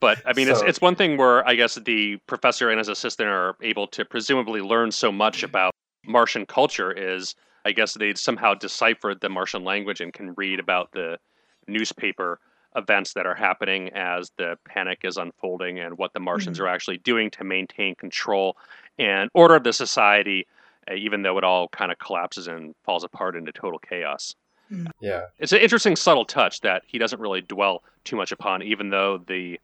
[0.00, 3.28] But I mean, it's it's one thing where I guess the professor and his assistant
[3.28, 5.72] are able to presumably learn so much about
[6.06, 6.92] Martian culture.
[6.92, 11.18] Is I guess they'd somehow deciphered the Martian language and can read about the
[11.66, 12.40] newspaper
[12.76, 16.64] events that are happening as the panic is unfolding and what the Martians Mhm.
[16.64, 18.56] are actually doing to maintain control
[18.98, 20.46] and order of the society,
[20.90, 24.34] uh, even though it all kind of collapses and falls apart into total chaos.
[24.98, 25.26] yeah.
[25.38, 29.18] It's an interesting, subtle touch that he doesn't really dwell too much upon, even though
[29.18, 29.60] the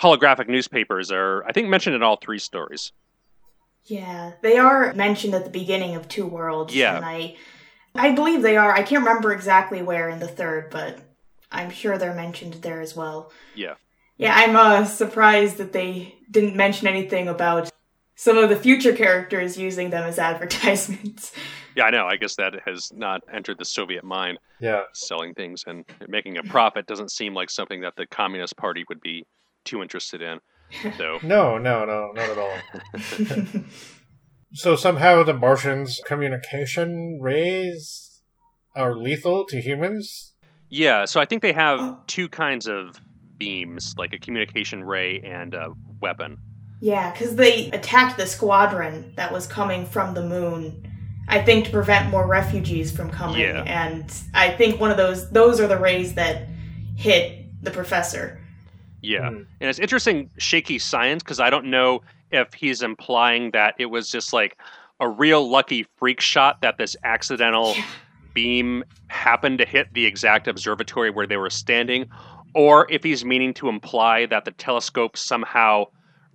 [0.00, 2.92] holographic newspapers are, I think, mentioned in all three stories.
[3.84, 6.74] Yeah, they are mentioned at the beginning of Two Worlds.
[6.74, 6.96] Yeah.
[6.96, 7.36] and I,
[7.94, 8.72] I believe they are.
[8.72, 10.98] I can't remember exactly where in the third, but
[11.50, 13.32] I'm sure they're mentioned there as well.
[13.54, 13.74] Yeah.
[14.16, 17.70] Yeah, I'm uh, surprised that they didn't mention anything about
[18.16, 21.32] some of the future characters using them as advertisements.
[21.74, 22.06] Yeah, I know.
[22.06, 24.38] I guess that has not entered the Soviet mind.
[24.60, 24.82] Yeah.
[24.92, 29.00] Selling things and making a profit doesn't seem like something that the Communist Party would
[29.00, 29.24] be
[29.64, 30.38] too interested in.
[30.96, 33.62] So No, no, no, not at all.
[34.52, 38.20] So somehow the Martians' communication rays
[38.74, 40.34] are lethal to humans.
[40.68, 43.00] yeah, so I think they have two kinds of
[43.38, 45.68] beams, like a communication ray and a
[46.00, 46.38] weapon.
[46.80, 50.84] yeah, because they attacked the squadron that was coming from the moon.
[51.28, 53.62] I think to prevent more refugees from coming, Yeah.
[53.62, 56.48] and I think one of those those are the rays that
[56.96, 58.39] hit the professor.
[59.02, 59.28] Yeah.
[59.30, 59.42] Hmm.
[59.60, 64.10] And it's interesting, shaky science, because I don't know if he's implying that it was
[64.10, 64.58] just like
[65.00, 67.74] a real lucky freak shot that this accidental
[68.34, 72.06] beam happened to hit the exact observatory where they were standing,
[72.54, 75.84] or if he's meaning to imply that the telescope somehow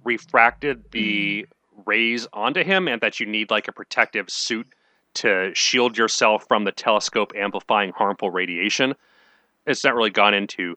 [0.04, 1.46] refracted the
[1.86, 4.68] rays onto him and that you need like a protective suit
[5.14, 8.94] to shield yourself from the telescope amplifying harmful radiation.
[9.66, 10.76] It's not really gone into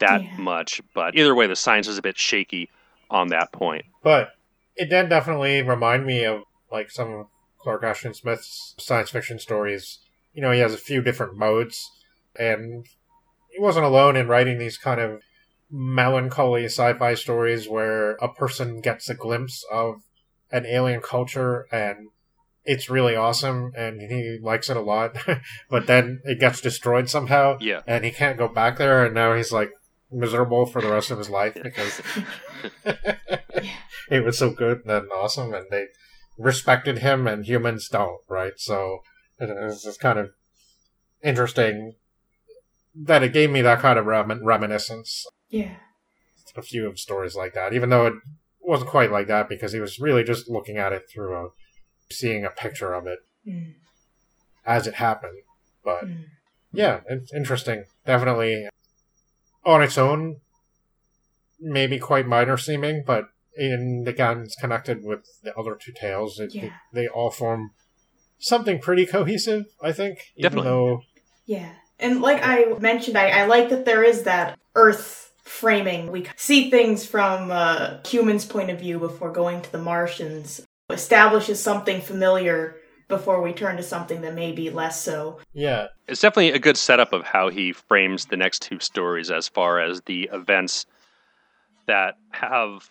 [0.00, 0.36] that Yeah.
[0.38, 2.70] much, but either way, the science is a bit shaky
[3.10, 3.84] on that point.
[4.02, 4.30] But
[4.76, 7.26] it did definitely remind me of like some of
[7.58, 9.98] Clark Ashton Smith's science fiction stories.
[10.34, 11.90] You know, he has a few different modes,
[12.38, 12.86] and
[13.50, 15.20] he wasn't alone in writing these kind of
[15.70, 19.96] melancholy sci-fi stories where a person gets a glimpse of
[20.50, 22.08] an alien culture and
[22.64, 25.16] it's really awesome and he likes it a lot
[25.70, 27.80] but then it gets destroyed somehow Yeah.
[27.86, 29.70] and he can't go back there and now he's like
[30.10, 32.00] miserable for the rest of his life because
[34.10, 35.86] it was so good and awesome and they
[36.38, 39.00] respected him and humans don't right so
[39.40, 40.30] it- it's just kind of
[41.22, 41.94] interesting
[42.94, 45.76] that it gave me that kind of rem- reminiscence Yeah,
[46.56, 48.14] a few of stories like that even though it
[48.60, 51.48] wasn't quite like that because he was really just looking at it through a
[52.12, 53.74] seeing a picture of it Mm,
[54.64, 55.38] as it happened
[55.84, 56.24] but mm.
[56.72, 57.84] yeah, it's interesting.
[58.04, 58.66] Definitely
[59.66, 60.36] on its own,
[61.60, 63.24] maybe quite minor seeming, but
[63.56, 66.70] in the guns connected with the other two tales, it, Yeah.
[66.92, 67.70] they all form
[68.38, 69.64] something pretty cohesive.
[69.82, 70.70] I think, even Definitely.
[70.70, 71.02] though
[71.46, 71.72] Yeah.
[71.98, 76.12] And like I mentioned, I, I like that there is that Earth framing.
[76.12, 81.60] We see things from a human's point of view before going to the Martians, establishes
[81.62, 82.76] something familiar
[83.08, 85.38] before we turn to something that may be less so.
[85.52, 89.48] yeah, It's definitely a good setup of how he frames the next two stories as
[89.48, 90.86] far as the events
[91.86, 92.90] that have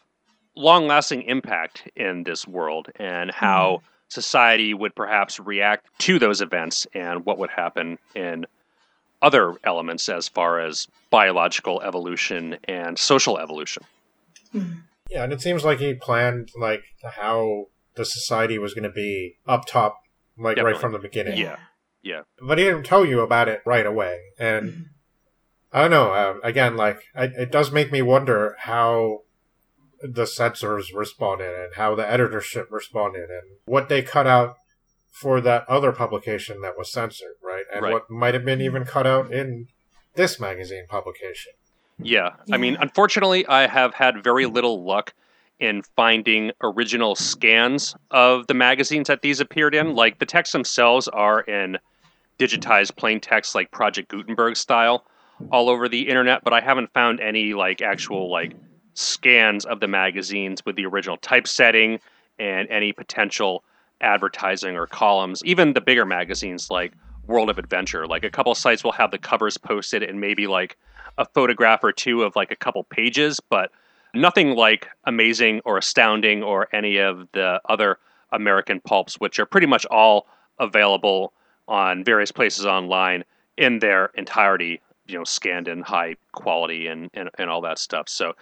[0.56, 6.88] long lasting impact in this world and how society would perhaps react to those events
[6.94, 8.46] and what would happen in
[9.22, 13.84] other elements as far as biological evolution and social evolution.
[14.54, 14.84] Mm.
[15.10, 19.36] yeah, and it seems like he planned like how the society was going to be
[19.48, 19.98] up top,
[20.38, 20.74] like Definitely.
[20.74, 21.38] right from the beginning.
[21.38, 21.58] Yeah.
[22.04, 22.22] Yeah.
[22.40, 24.70] but he didn't tell you about it right away, and.
[24.72, 24.86] Mhm.
[25.74, 26.14] I don't know.
[26.14, 29.24] Uh, again, like it, it does make me wonder how
[30.02, 34.56] the censors responded and how the editorship responded and what they cut out
[35.12, 37.66] for that other publication that was censored, right?
[37.74, 37.92] And Right.
[37.94, 39.68] what might have been even cut out in
[40.14, 41.52] this magazine publication.
[42.00, 42.36] Yeah.
[42.50, 45.14] I mean, unfortunately, I have had very little luck
[45.60, 49.96] in finding original scans of the magazines that these appeared in.
[49.96, 51.78] Like, the texts themselves are in
[52.38, 55.06] digitized plain text, like Project Gutenberg style,
[55.52, 58.54] all over the internet, but I haven't found any, like, actual, like,
[58.94, 62.00] scans of the magazines with the original typesetting
[62.40, 63.64] and any potential
[64.02, 65.42] advertising or columns.
[65.46, 66.94] Even the bigger magazines, like
[67.28, 70.78] World of Adventure, like, a couple sites will have the covers posted and maybe, like,
[71.18, 73.72] a photograph or two of like a couple pages, but
[74.16, 77.98] nothing like amazing or astounding or any of the other
[78.32, 80.28] American pulps, which are pretty much all
[80.60, 81.34] available
[81.68, 83.24] on various places online
[83.58, 88.10] in their entirety, you know, scanned in high quality and, and, and all that stuff.
[88.10, 88.34] So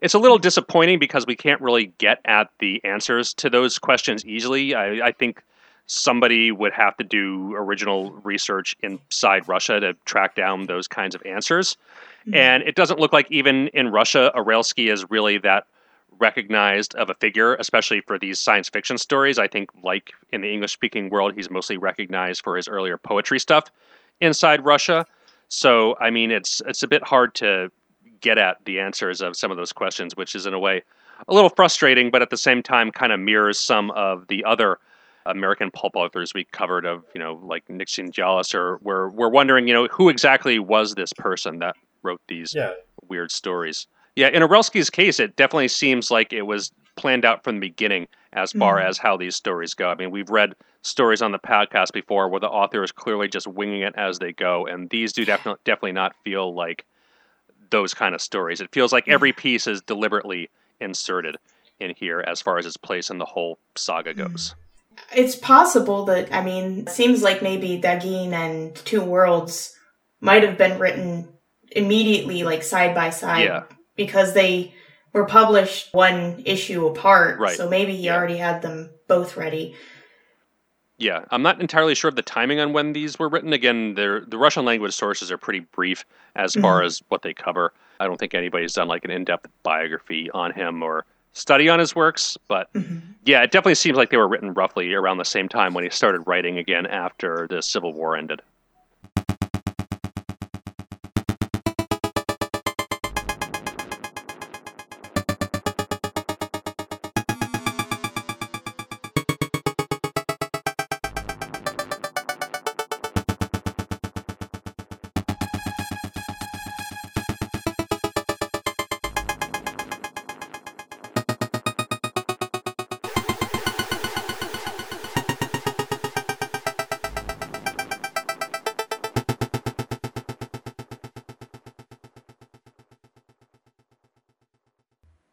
[0.00, 4.24] it's a little disappointing because we can't really get at the answers to those questions
[4.26, 4.74] easily.
[4.74, 5.42] I, I think
[5.86, 11.22] somebody would have to do original research inside Russia to track down those kinds of
[11.24, 11.76] answers.
[12.22, 12.34] Mm-hmm.
[12.34, 15.66] And it doesn't look like even in Russia, Arelsky is really that
[16.18, 19.38] recognized of a figure, especially for these science fiction stories.
[19.38, 23.40] I think, like in the English speaking world, he's mostly recognized for his earlier poetry
[23.40, 23.64] stuff
[24.20, 25.04] inside Russia.
[25.48, 27.70] So, I mean, it's it's a bit hard to
[28.20, 30.82] get at the answers of some of those questions, which is in a way
[31.28, 34.78] a little frustrating, but at the same time, kind of mirrors some of the other
[35.26, 39.68] American pulp authors we covered of, you know, like Nictzin Dyalhis, or we're, we're wondering,
[39.68, 42.72] you know, who exactly was this person that wrote these Yeah,
[43.08, 43.86] weird stories.
[44.16, 48.06] Yeah, in Arelsky's case, it definitely seems like it was planned out from the beginning,
[48.34, 48.84] as far Mhm.
[48.86, 49.88] as how these stories go.
[49.88, 53.46] I mean, we've read stories on the podcast before where the author is clearly just
[53.46, 56.84] winging it as they go, and these do definitely definitely not feel like
[57.70, 58.60] those kind of stories.
[58.60, 60.50] It feels like every piece is deliberately
[60.80, 61.36] inserted
[61.80, 64.54] in here as far as its place in the whole saga goes.
[65.14, 69.74] It's possible that, I mean, it seems like maybe Dagin and Two Worlds
[70.20, 71.28] might have been written
[71.76, 73.62] immediately, like side by side, Yeah.
[73.96, 74.72] because they
[75.12, 77.38] were published one issue apart.
[77.38, 77.56] Right.
[77.56, 78.16] So maybe he Yeah.
[78.16, 79.74] already had them both ready.
[80.98, 83.52] Yeah, I'm not entirely sure of the timing on when these were written.
[83.52, 86.04] Again, the Russian language sources are pretty brief
[86.36, 87.72] as far as what they cover.
[87.98, 91.96] I don't think anybody's done like an in-depth biography on him or study on his
[91.96, 93.00] works, but Mhm.
[93.24, 95.90] yeah, it definitely seems like they were written roughly around the same time when he
[95.90, 98.42] started writing again after the Civil War ended.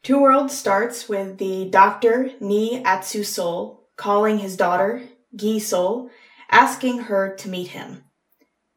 [0.10, 5.04] Two Worlds starts with the doctor Ni Atsu Sol calling his daughter,
[5.36, 6.10] Gi Sol,
[6.50, 8.06] asking her to meet him.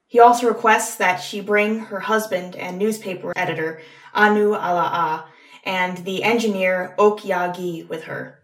[0.06, 3.80] He also requests that she bring her husband and newspaper editor,
[4.12, 5.24] Anu Ala'a,
[5.64, 8.40] and the engineer Okyagi with her.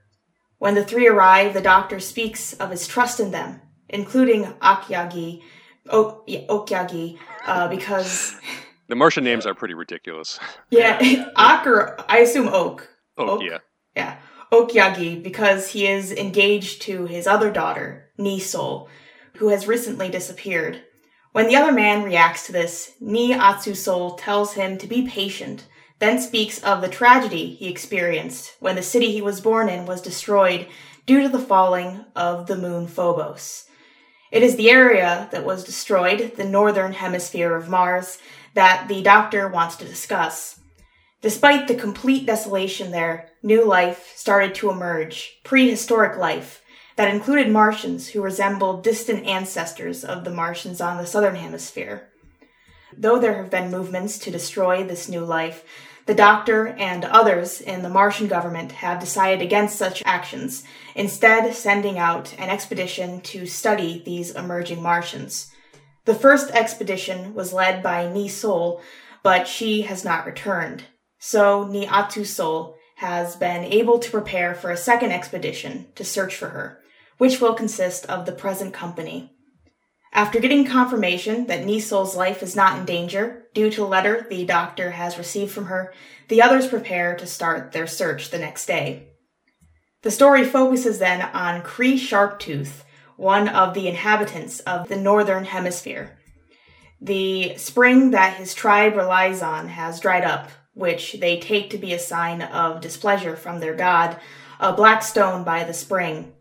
[0.57, 3.61] When the three arrive, the doctor speaks of his trust in them,
[3.91, 5.43] including Okyagi,
[5.91, 8.35] uh, because,
[8.89, 10.39] The Martian names are pretty ridiculous.
[10.71, 12.89] yeah, Ak or I assume Oak.
[13.17, 13.43] Oh, Oak?
[13.43, 13.59] yeah.
[13.95, 14.17] Yeah,
[14.53, 18.89] Okyagi, because he is engaged to his other daughter, Nisol,
[19.37, 20.83] who has recently disappeared.
[21.33, 25.67] When the other man reacts to this, Ni Atsusol tells him to be patient,
[25.99, 30.01] then speaks of the tragedy he experienced when the city he was born in was
[30.01, 30.67] destroyed
[31.07, 33.65] due to the falling of the moon Phobos.
[34.31, 38.19] It is the area that was destroyed, the northern hemisphere of Mars,
[38.55, 40.61] that the doctor wants to discuss.
[41.21, 46.63] Despite the complete desolation there, new life started to emerge, prehistoric life,
[46.97, 52.09] that included Martians who resembled distant ancestors of the Martians on the southern hemisphere.
[52.97, 55.65] Though there have been movements to destroy this new life,
[56.07, 61.99] the Doctor and others in the Martian government have decided against such actions, instead, sending
[61.99, 65.53] out an expedition to study these emerging Martians.
[66.09, 68.81] The first expedition was led by Ni Sol,
[69.23, 70.85] but she has not returned.
[71.19, 76.35] So Ni Atu Sol has been able to prepare for a second expedition to search
[76.35, 76.81] for her,
[77.19, 79.37] which will consist of the present company.
[80.15, 84.47] After getting confirmation that Nisol's life is not in danger due to a letter the
[84.47, 85.93] doctor has received from her,
[86.29, 89.11] the others prepare to start their search the next day.
[90.01, 92.85] The story focuses then on Cree Sharptooth,
[93.19, 96.17] one of the inhabitants of the northern hemisphere.
[97.01, 101.93] The spring that his tribe relies on has dried up, which they take to be
[101.93, 104.19] a sign of displeasure from their god,
[104.61, 106.33] a black stone by the spring.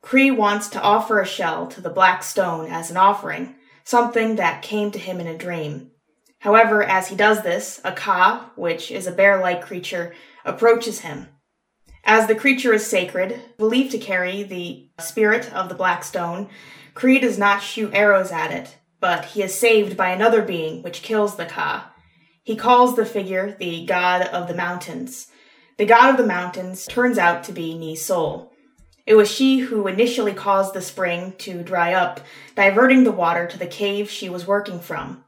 [0.00, 4.62] Cree wants to offer a shell to the black stone as an offering, something that
[4.62, 5.90] came to him in a dream.
[6.38, 10.14] However, as he does this, a ka, which is a bear like creature,
[10.46, 11.28] approaches him.
[12.04, 16.48] As the creature is sacred, believed to carry the spirit of the black stone,
[16.94, 21.02] Cree does not shoot arrows at it, but he is saved by another being which
[21.02, 21.92] kills the ka.
[22.42, 25.28] He calls the figure the god of the mountains.
[25.76, 28.52] The god of the mountains turns out to be Ni Sol.
[29.06, 32.20] It was she who initially caused the spring to dry up,
[32.54, 35.24] diverting the water to the cave she was working from.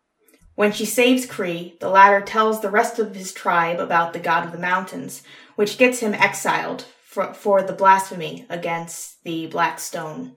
[0.55, 4.45] When she saves Cree, the latter tells the rest of his tribe about the god
[4.45, 5.23] of the mountains,
[5.57, 10.35] which gets him exiled for, for the blasphemy against the Black Stone.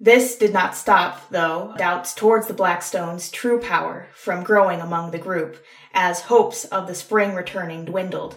[0.00, 5.10] This did not stop, though, doubts towards the Black Stone's true power from growing among
[5.10, 5.62] the group,
[5.92, 8.36] as hopes of the spring returning dwindled.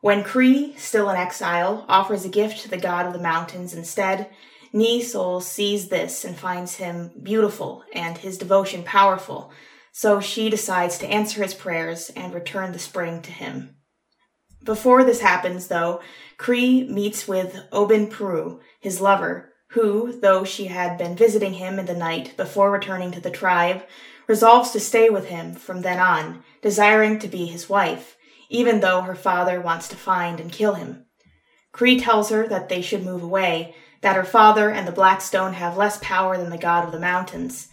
[0.00, 4.28] When Cree, still in exile, offers a gift to the god of the mountains instead,
[4.72, 9.52] Ni Sol sees this and finds him beautiful and his devotion powerful,
[9.92, 13.76] so she decides to answer his prayers and return the spring to him.
[14.64, 16.00] Before this happens, though,
[16.36, 21.86] Cree meets with Obin Pru, his lover, who, though she had been visiting him in
[21.86, 23.82] the night before returning to the tribe,
[24.28, 28.16] resolves to stay with him from then on, desiring to be his wife,
[28.50, 31.06] even though her father wants to find and kill him.
[31.72, 35.76] Cree tells her that they should move away, that her father and the Blackstone have
[35.76, 37.68] less power than the god of the mountains.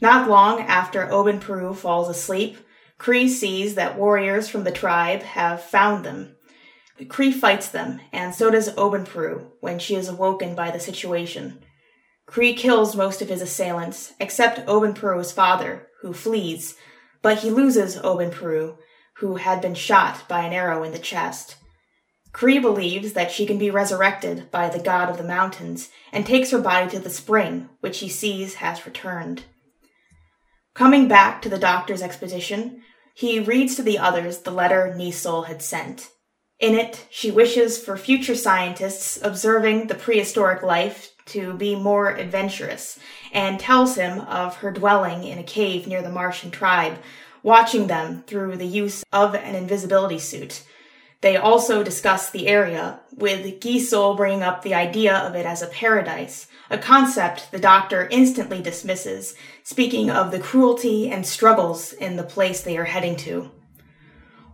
[0.00, 2.58] Not long after Oben Peru falls asleep,
[2.98, 6.36] Cree sees that warriors from the tribe have found them.
[7.08, 11.62] Cree fights them, and so does Oben Peru when she is awoken by the situation.
[12.24, 16.74] Cree kills most of his assailants, except Oben Peru's father, who flees,
[17.22, 18.78] but he loses Oben Peru,
[19.18, 21.56] who had been shot by an arrow in the chest.
[22.32, 26.50] Cree believes that she can be resurrected by the god of the mountains and takes
[26.50, 29.44] her body to the spring, which he sees has returned.
[30.76, 32.82] Coming back to the doctor's expedition,
[33.14, 36.10] he reads to the others the letter Nisol had sent.
[36.60, 42.98] In it, she wishes for future scientists observing the prehistoric life to be more adventurous
[43.32, 46.98] and tells him of her dwelling in a cave near the Martian tribe,
[47.42, 50.62] watching them through the use of an invisibility suit
[51.26, 55.66] they also discuss the area, with Gisol bringing up the idea of it as a
[55.66, 62.22] paradise, a concept the doctor instantly dismisses, speaking of the cruelty and struggles in the
[62.22, 63.50] place they are heading to.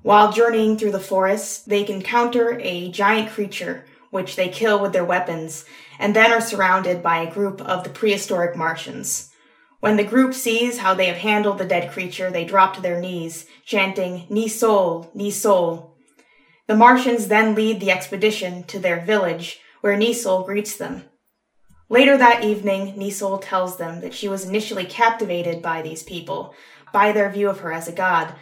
[0.03, 5.05] While journeying through the forest, they encounter a giant creature, which they kill with their
[5.05, 5.65] weapons,
[5.99, 9.31] and then are surrounded by a group of the prehistoric Martians.
[9.81, 13.01] When the group sees how they have handled the dead creature, they drop to their
[13.01, 15.93] knees, chanting, Ni Sol, Ni Sol,
[16.69, 21.05] the Martians then lead the expedition to their village, where Nisol greets them.
[21.93, 26.55] Later that evening, Nisol tells them that she was initially captivated by these people,
[26.91, 28.35] by their view of her as a god,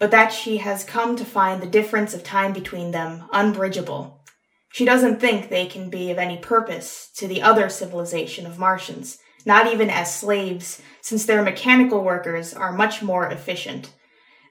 [0.00, 4.24] but that she has come to find the difference of time between them unbridgeable.
[4.72, 9.18] She doesn't think they can be of any purpose to the other civilization of Martians,
[9.44, 13.92] not even as slaves, since their mechanical workers are much more efficient.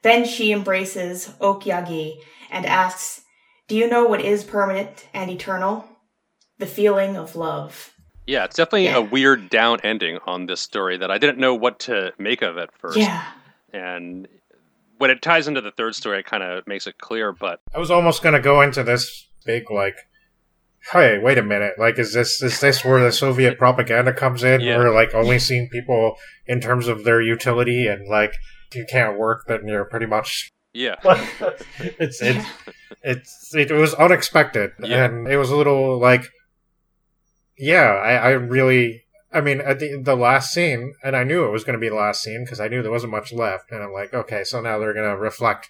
[0.02, 3.22] Then she embraces Okyagi and asks
[3.68, 5.90] do you know what is permanent and eternal?
[6.58, 7.92] The feeling of love.
[8.28, 8.98] Yeah, it's definitely yeah.
[8.98, 12.58] a weird down ending on this story that I didn't know what to make of
[12.58, 12.98] at first.
[12.98, 13.24] Yeah.
[13.74, 14.28] And
[14.98, 17.32] when it ties into the third story, it kind of makes it clear.
[17.32, 19.96] But I was almost going to go into this big, like,
[20.92, 24.62] hey, wait a minute, like, is this is this where the Soviet propaganda comes in?
[24.62, 24.78] Yeah.
[24.78, 26.16] We're like only seeing people
[26.48, 28.34] in terms of their utility, and like,
[28.72, 30.96] if you can't work, then you're pretty much yeah.
[31.80, 32.46] it's it's
[33.02, 35.06] it's it was unexpected yeah.
[35.06, 36.30] and it was a little like
[37.58, 41.52] yeah, I, I really I mean at the the last scene and I knew it
[41.52, 43.84] was going to be the last scene because I knew there wasn't much left and
[43.84, 45.70] I'm like okay, so now they're going to reflect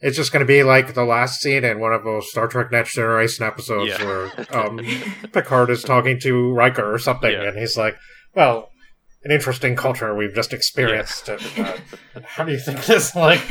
[0.00, 2.72] it's just going to be like the last scene in one of those Star Trek
[2.72, 4.04] Next Generation episodes yeah.
[4.04, 4.80] where um,
[5.32, 7.44] Picard is talking to Riker or something, yeah.
[7.44, 7.96] and he's like,
[8.34, 8.72] "Well,
[9.24, 11.28] an interesting culture we've just experienced.
[11.28, 11.38] Uh,
[12.24, 13.48] how do you think this like?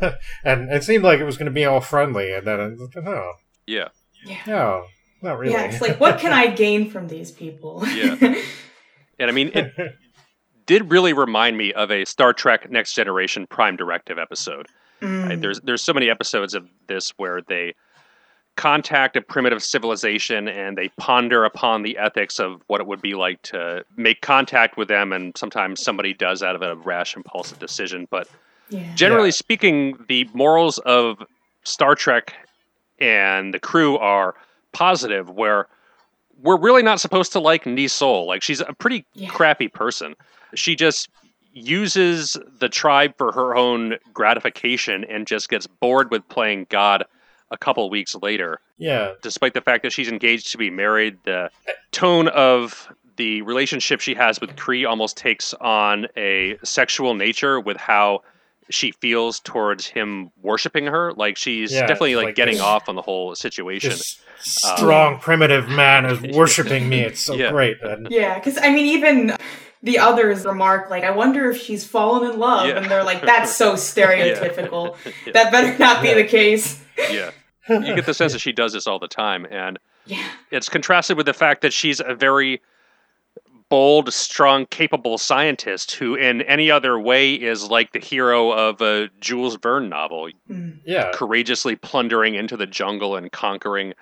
[0.44, 3.32] and it seemed like it was going to be all friendly, and then oh,
[3.66, 3.88] yeah,
[4.24, 4.86] yeah, no,
[5.22, 5.52] not really.
[5.52, 7.82] Yeah, it's like what can I gain from these people?
[7.88, 8.16] yeah,
[9.18, 9.72] and I mean it
[10.66, 14.66] did really remind me of a Star Trek Next Generation Prime Directive episode.
[15.00, 15.28] Mm.
[15.28, 15.40] Right?
[15.40, 17.74] There's there's so many episodes of this where they
[18.56, 23.14] contact a primitive civilization and they ponder upon the ethics of what it would be
[23.14, 27.58] like to make contact with them and sometimes somebody does out of a rash impulsive
[27.58, 28.26] decision but
[28.70, 28.94] yeah.
[28.94, 29.32] generally yeah.
[29.32, 31.22] speaking the morals of
[31.64, 32.32] star trek
[32.98, 34.34] and the crew are
[34.76, 35.68] positive where
[36.42, 38.26] we're really not supposed to like Nisol.
[38.26, 39.30] Like she's a pretty yeah.
[39.30, 40.14] crappy person.
[40.54, 41.08] She just
[41.54, 47.04] uses the tribe for her own gratification and just gets bored with playing God
[47.50, 48.60] a couple weeks later.
[48.76, 49.12] Yeah.
[49.22, 51.50] Despite the fact that she's engaged to be married, the
[51.92, 57.78] tone of the relationship she has with Cree almost takes on a sexual nature with
[57.78, 58.20] how
[58.70, 61.12] she feels towards him worshiping her.
[61.12, 63.92] Like she's yeah, definitely like, like getting this, off on the whole situation.
[64.38, 67.00] strong um, primitive man is worshiping me.
[67.00, 67.50] It's so yeah.
[67.50, 67.80] great.
[67.82, 68.08] And...
[68.10, 69.36] Yeah, because I mean, even
[69.82, 72.76] the others remark like, "I wonder if she's fallen in love," yeah.
[72.76, 74.96] and they're like, "That's so stereotypical.
[75.32, 77.30] That better not be the case." yeah.
[77.68, 79.44] You get the sense that she does this all the time.
[79.50, 80.24] And yeah.
[80.50, 82.62] it's contrasted with the fact that she's a very
[83.68, 89.08] bold, strong, capable scientist who, in any other way, is like the hero of a
[89.20, 90.30] Jules Verne novel.
[90.48, 90.80] Mm.
[90.84, 91.10] Yeah.
[91.12, 93.94] Courageously plundering into the jungle and conquering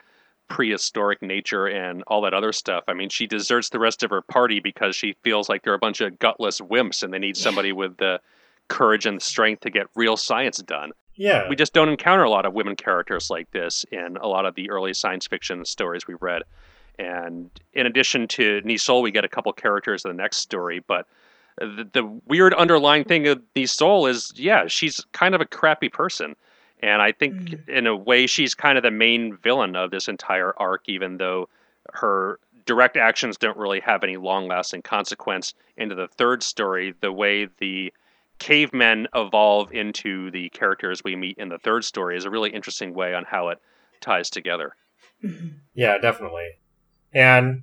[0.49, 2.85] prehistoric nature and all that other stuff.
[2.89, 5.79] I mean, she deserts the rest of her party because she feels like they're a
[5.79, 8.21] bunch of gutless wimps and they need somebody with the
[8.69, 10.93] courage and the strength to get real science done.
[11.17, 11.49] Yeah.
[11.49, 14.55] We just don't encounter a lot of women characters like this in a lot of
[14.55, 16.43] the early science fiction stories we've read.
[16.99, 21.07] And in addition to Nisol, we get a couple characters in the next story, but
[21.59, 26.36] the, the weird underlying thing of Nisol is, yeah, she's kind of a crappy person.
[26.80, 27.68] And I think, mm.
[27.68, 31.49] in a way, she's kind of the main villain of this entire arc, even though
[31.92, 36.95] her direct actions don't really have any long lasting consequence into the third story.
[37.01, 37.92] The way the
[38.38, 42.95] cavemen evolve into the characters we meet in the third story is a really interesting
[42.95, 43.61] way on how it
[44.01, 44.74] ties together.
[45.76, 46.47] Yeah, definitely.
[47.15, 47.62] And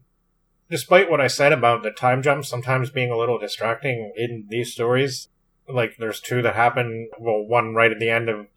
[0.70, 4.72] despite what I said about the time jump sometimes being a little distracting in these
[4.72, 5.28] stories,
[5.68, 8.48] like there's two that happen, well, one right at the end of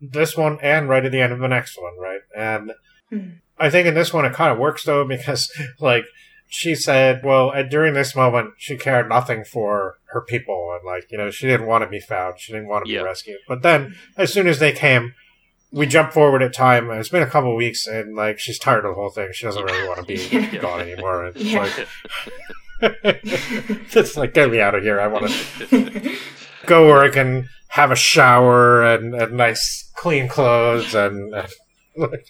[0.00, 2.20] this one and right at the end of the next one, right?
[2.36, 2.72] And
[3.10, 3.36] mm-hmm.
[3.58, 5.50] I think in this one it kind of works though because
[5.80, 6.04] like
[6.48, 11.18] she said, well, during this moment she cared nothing for her people and like you
[11.18, 13.38] know she didn't want to be found, she didn't want to be rescued.
[13.48, 15.14] But then as soon as they came,
[15.74, 16.88] we jump forward at time.
[16.92, 19.30] It's been a couple weeks, and like she's tired of the whole thing.
[19.32, 20.56] She doesn't really want to be yeah.
[20.58, 21.26] gone anymore.
[21.26, 21.60] It's yeah.
[21.60, 21.88] like
[23.02, 25.00] it's like get me out of here.
[25.00, 26.16] I want to
[26.66, 31.48] go where I can have a shower and, and nice clean clothes and, and
[31.96, 32.28] like,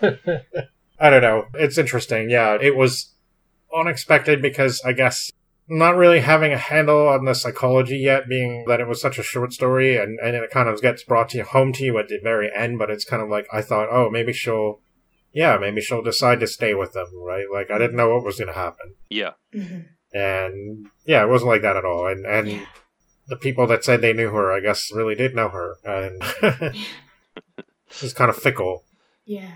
[1.00, 1.46] I don't know.
[1.54, 2.30] It's interesting.
[2.30, 3.12] Yeah, it was
[3.74, 5.32] unexpected because I guess
[5.70, 9.22] not really having a handle on the psychology yet, being that it was such a
[9.22, 12.08] short story and, and it kind of gets brought to you, home to you at
[12.08, 14.80] the very end, but it's kind of like, I thought, oh, maybe she'll,
[15.32, 17.46] yeah, maybe she'll decide to stay with them, right?
[17.50, 18.94] Like, I didn't know what was going to happen.
[19.08, 19.34] Yeah.
[19.54, 19.80] Mm-hmm.
[20.12, 22.08] And yeah, it wasn't like that at all.
[22.08, 22.66] And, and yeah.
[23.28, 25.76] the people that said they knew her, I guess, really did know her.
[25.84, 26.20] And
[27.88, 28.82] it's kind of fickle.
[29.24, 29.52] Yeah.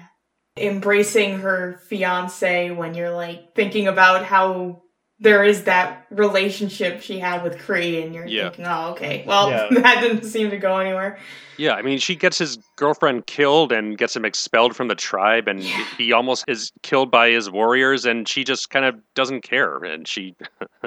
[0.56, 4.83] Embracing her fiance when you're like thinking about how
[5.20, 8.44] there is that relationship she had with Cree, and you're yeah.
[8.44, 9.68] thinking, oh, okay, well, yeah.
[9.82, 11.18] that didn't seem to go anywhere.
[11.56, 15.46] Yeah, I mean, she gets his girlfriend killed and gets him expelled from the tribe,
[15.46, 15.84] and yeah.
[15.96, 20.08] he almost is killed by his warriors, and she just kind of doesn't care, and
[20.08, 20.34] she,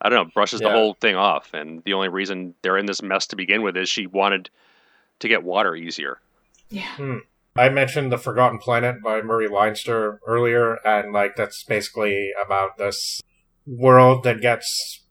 [0.00, 1.52] I don't know, brushes the whole thing off.
[1.52, 4.48] And the only reason they're in this mess to begin with is she wanted
[5.18, 6.18] to get water easier.
[6.70, 6.94] Yeah.
[6.96, 7.18] Hmm.
[7.56, 13.20] I mentioned The Forgotten Planet by Murray Leinster earlier, and like that's basically about this
[13.70, 15.04] world that gets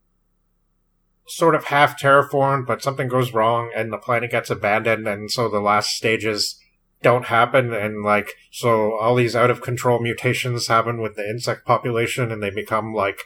[1.27, 5.47] sort of half terraformed, but something goes wrong and the planet gets abandoned, and so
[5.47, 6.59] the last stages
[7.01, 11.65] don't happen, and like, so all these out of control mutations happen with the insect
[11.65, 13.21] population, and they become like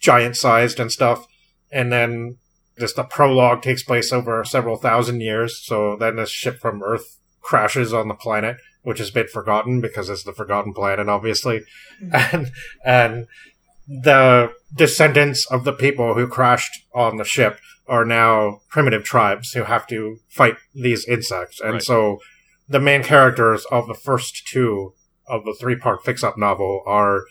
[0.00, 1.26] giant sized and stuff,
[1.70, 2.38] and then
[2.78, 7.18] just the prologue takes place over several thousand years, so then this ship from Earth
[7.40, 11.62] crashes on the planet, which has been forgotten because it's the forgotten planet, obviously,
[12.02, 12.14] mm-hmm.
[12.34, 12.50] and
[12.84, 13.26] and
[13.86, 19.64] the descendants of the people who crashed on the ship are now primitive tribes who
[19.64, 21.60] have to fight these insects.
[21.60, 21.82] And right.
[21.82, 22.18] so
[22.68, 24.94] the main characters of the first two
[25.26, 27.24] of the three part fix up novel are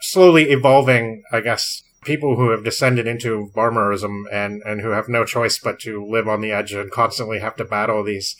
[0.00, 5.24] slowly evolving, I guess, people who have descended into barbarism and, and who have no
[5.24, 8.36] choice but to live on the edge and constantly have to battle these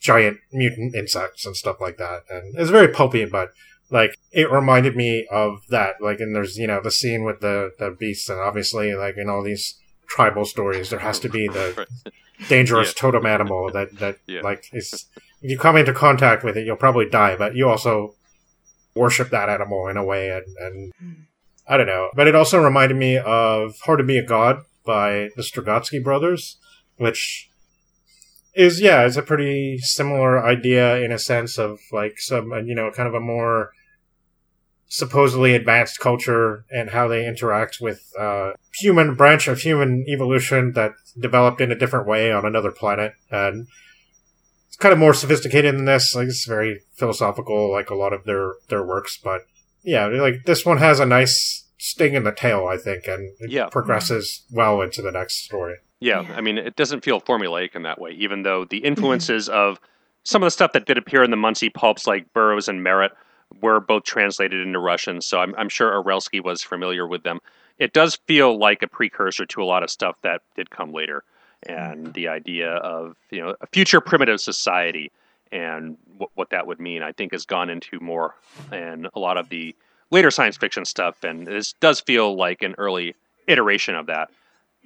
[0.00, 2.22] giant mutant insects and stuff like that.
[2.28, 3.52] And it's very pulpy, but
[3.90, 5.96] like it reminded me of that.
[6.00, 9.28] Like, and there's you know the scene with the the beasts, and obviously like in
[9.28, 9.74] all these
[10.06, 11.86] tribal stories, there has to be the
[12.48, 13.00] dangerous yeah.
[13.00, 14.40] totem animal that that yeah.
[14.42, 15.06] like is.
[15.42, 18.14] If you come into contact with it, you'll probably die, but you also
[18.94, 21.26] worship that animal in a way, and, and
[21.66, 22.10] I don't know.
[22.14, 26.58] But it also reminded me of Hard to Be a God by the Strugatsky brothers,
[26.96, 27.48] which
[28.54, 32.90] is yeah, it's a pretty similar idea in a sense of like some you know
[32.90, 33.72] kind of a more
[34.90, 40.92] supposedly advanced culture and how they interact with uh, human branch of human evolution that
[41.18, 43.12] developed in a different way on another planet.
[43.30, 43.66] And
[44.68, 46.14] it's kind of more sophisticated than this.
[46.14, 49.16] Like it's very philosophical like a lot of their their works.
[49.16, 49.42] But
[49.82, 53.50] yeah like this one has a nice sting in the tail i think and it
[53.50, 53.68] yeah.
[53.68, 55.76] progresses well into the next story.
[56.00, 59.48] Yeah, yeah, i mean it doesn't feel formulaic in that way even though the influences
[59.48, 59.80] of
[60.24, 63.12] some of the stuff that did appear in the Munsey pulps like burroughs and merritt
[63.60, 67.40] were both translated into Russian, so I'm, I'm sure Arelsky was familiar with them.
[67.78, 71.24] It does feel like a precursor to a lot of stuff that did come later,
[71.64, 72.12] and mm-hmm.
[72.12, 75.10] the idea of you know a future primitive society
[75.52, 78.36] and what, what that would mean, I think, has gone into more
[78.70, 79.74] and a lot of the
[80.10, 83.14] later science fiction stuff, and this does feel like an early
[83.46, 84.30] iteration of that.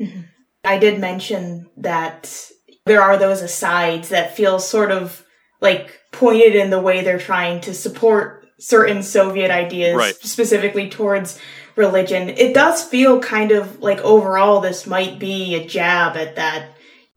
[0.00, 0.20] Mm-hmm.
[0.66, 2.50] I did mention that
[2.86, 5.24] there are those asides that feel sort of
[5.60, 10.14] like pointed in the way they're trying to support certain Soviet ideas, right.
[10.14, 11.38] specifically towards
[11.76, 12.30] religion.
[12.30, 16.70] It does feel kind of like overall this might be a jab at that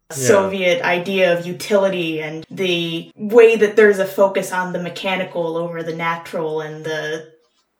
[0.09, 0.15] yeah.
[0.15, 5.83] Soviet idea of utility and the way that there's a focus on the mechanical over
[5.83, 7.31] the natural and the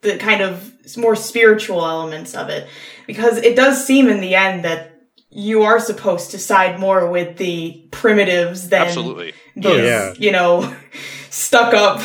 [0.02, 2.68] the kind of more spiritual elements of it
[3.08, 4.94] because it does seem in the end that
[5.30, 9.34] you are supposed to side more with the primitives than Absolutely.
[9.56, 10.14] these, Oh, yeah.
[10.18, 10.74] you know,
[11.30, 12.00] stuck up,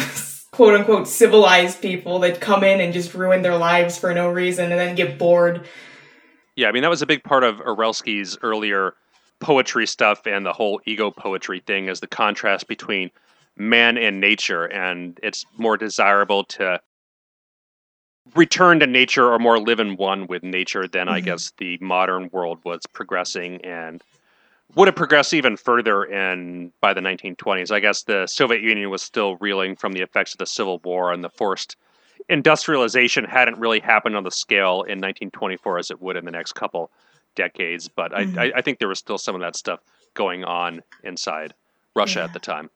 [0.52, 4.70] quote unquote, civilized people that come in and just ruin their lives for no reason
[4.70, 5.66] and then get bored.
[6.56, 8.94] Yeah, I mean that was a big part of Arelsky's earlier
[9.40, 13.10] poetry stuff and the whole ego poetry thing is the contrast between
[13.56, 16.80] man and nature and it's more desirable to
[18.36, 21.24] return to nature or more live in one with nature than I Mhm.
[21.24, 24.00] guess the modern world was progressing and
[24.74, 27.70] would have progressed even further in by the 1920s.
[27.70, 31.12] I guess the Soviet Union was still reeling from the effects of the Civil War
[31.12, 31.76] and the forced
[32.28, 36.52] industrialization hadn't really happened on the scale in 1924 as it would in the next
[36.52, 36.90] couple
[37.34, 37.88] decades.
[37.88, 38.38] But Mhm.
[38.38, 39.80] I, I, I think there was still some of that stuff
[40.14, 41.54] going on inside
[41.94, 42.24] Russia Yeah.
[42.24, 42.70] at the time.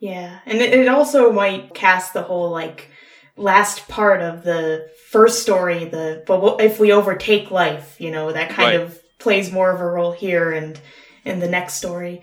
[0.00, 2.90] Yeah, and it, it also might cast the whole like
[3.36, 8.32] last part of the first story, the but what if we overtake life, you know,
[8.32, 8.80] that kind Right.
[8.80, 10.78] of plays more of a role here and
[11.24, 12.20] in the next story.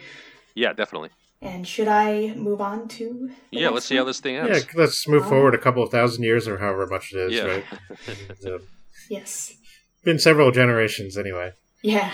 [0.55, 1.09] Yeah, definitely.
[1.41, 3.31] And should I move on to?
[3.51, 4.49] the Yeah, next let's see how this thing ends.
[4.59, 5.29] Yeah, let's move Oh.
[5.29, 7.45] forward a couple of thousand years or however much it is, Yeah.
[7.45, 7.65] right?
[8.39, 8.59] So, uh,
[9.09, 9.51] Yes.
[10.03, 11.51] been several generations anyway.
[11.81, 12.11] Yeah.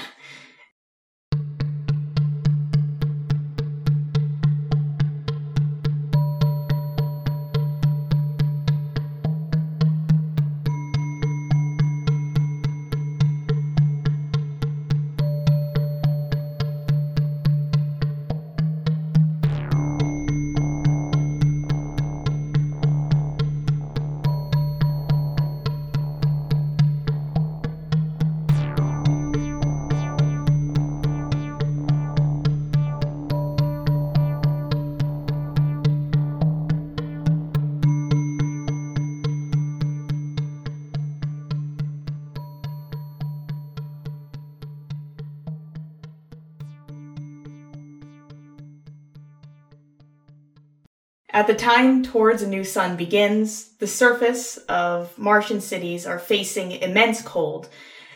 [51.47, 57.21] The time Towards a New Sun begins, the surface of Martian cities are facing immense
[57.21, 57.69] cold,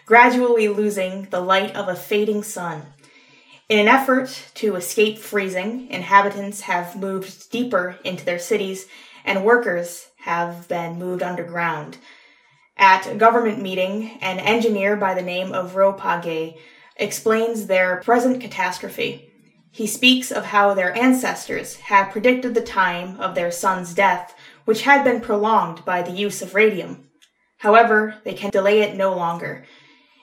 [0.05, 2.84] gradually losing the light of a fading sun.
[3.69, 8.88] In an effort to escape freezing, inhabitants have moved deeper into their cities
[9.23, 11.97] and workers have been moved underground.
[12.75, 16.57] At a government meeting, an engineer by the name of Ropage
[16.97, 19.30] explains their present catastrophe.
[19.72, 24.82] He speaks of how their ancestors had predicted the time of their son's death, which
[24.82, 27.09] had been prolonged by the use of radium.
[27.59, 29.65] However, they can delay it no longer.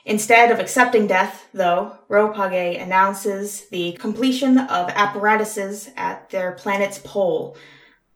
[0.04, 7.56] Instead of accepting death, though, Ropage announces the completion of apparatuses at their planet's pole,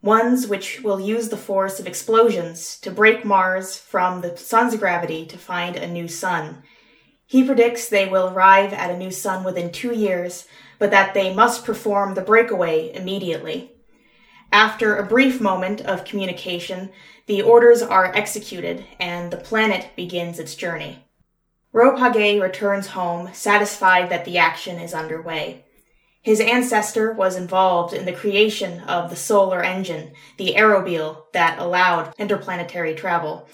[0.03, 5.25] ones which will use the force of explosions to break Mars from the sun's gravity
[5.27, 6.63] to find a new sun.
[7.27, 10.47] He predicts they will arrive at a new sun within two years,
[10.83, 13.71] but that they must perform the breakaway immediately.
[14.51, 16.91] After a brief moment of communication,
[17.27, 20.99] the orders are executed and the planet begins its journey.
[21.73, 25.65] Ropage returns home, satisfied that the action is underway.
[26.21, 32.13] His ancestor was involved in the creation of the solar engine, the aerobeel that allowed
[32.19, 33.49] interplanetary travel.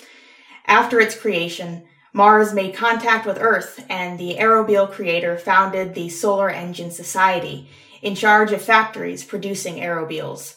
[0.64, 1.84] After its creation,
[2.18, 7.70] Mars made contact with Earth, and the aerobeel creator founded the Solar Engine Society,
[8.02, 10.56] in charge of factories producing aerobeels.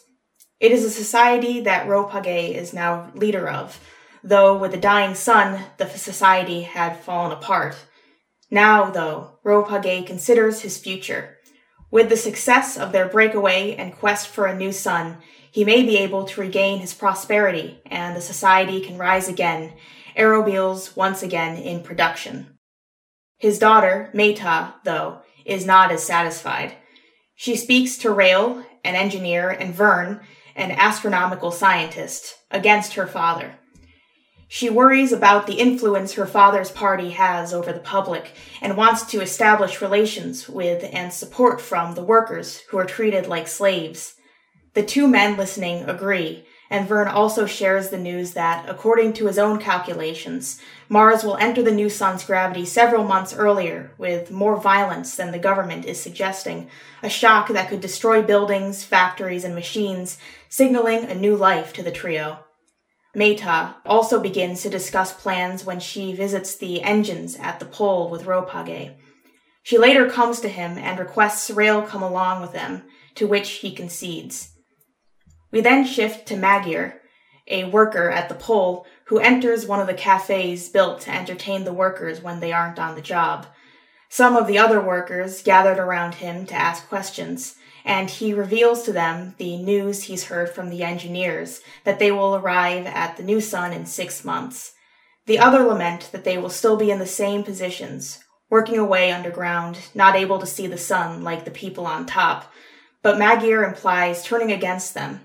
[0.58, 3.78] It is a society that Ropage is now leader of,
[4.24, 7.76] though with the dying sun, the society had fallen apart.
[8.50, 11.36] Now, though, Ropage considers his future.
[11.92, 15.18] With the success of their breakaway and quest for a new sun,
[15.52, 19.74] he may be able to regain his prosperity, and the society can rise again,
[20.16, 22.58] aerobeels once again in production.
[23.38, 26.74] His daughter, Meta, though, is not as satisfied.
[27.34, 30.20] She speaks to Rail, an engineer, and Vern,
[30.54, 33.56] an astronomical scientist, against her father.
[34.46, 39.22] She worries about the influence her father's party has over the public and wants to
[39.22, 44.14] establish relations with and support from the workers who are treated like slaves.
[44.74, 49.38] The two men listening agree, and Vern also shares the news that, according to his
[49.38, 50.58] own calculations,
[50.88, 55.38] Mars will enter the new sun's gravity several months earlier with more violence than the
[55.38, 56.70] government is suggesting,
[57.02, 60.16] a shock that could destroy buildings, factories, and machines,
[60.48, 62.38] signaling a new life to the trio.
[63.14, 68.24] Meta also begins to discuss plans when she visits the engines at the pole with
[68.24, 68.96] Ropage.
[69.62, 72.84] She later comes to him and requests Rail come along with them,
[73.16, 74.52] to which he concedes.
[75.52, 76.94] We then shift to Magir,
[77.46, 81.72] a worker at the pole who enters one of the cafes built to entertain the
[81.72, 83.46] workers when they aren't on the job.
[84.08, 88.92] Some of the other workers gathered around him to ask questions, and he reveals to
[88.92, 93.40] them the news he's heard from the engineers that they will arrive at the new
[93.40, 94.72] sun in six months.
[95.26, 99.78] The other lament that they will still be in the same positions, working away underground,
[99.94, 102.52] not able to see the sun like the people on top,
[103.02, 105.20] but Magir implies turning against them.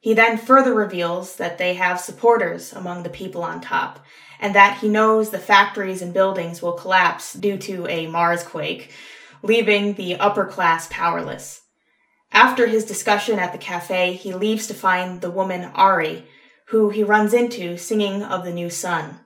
[0.00, 4.04] He then further reveals that they have supporters among the people on top,
[4.38, 8.92] and that he knows the factories and buildings will collapse due to a Mars quake,
[9.42, 11.62] leaving the upper class powerless.
[12.30, 16.24] After his discussion at the cafe, he leaves to find the woman Ari,
[16.66, 19.20] who he runs into singing of the new sun.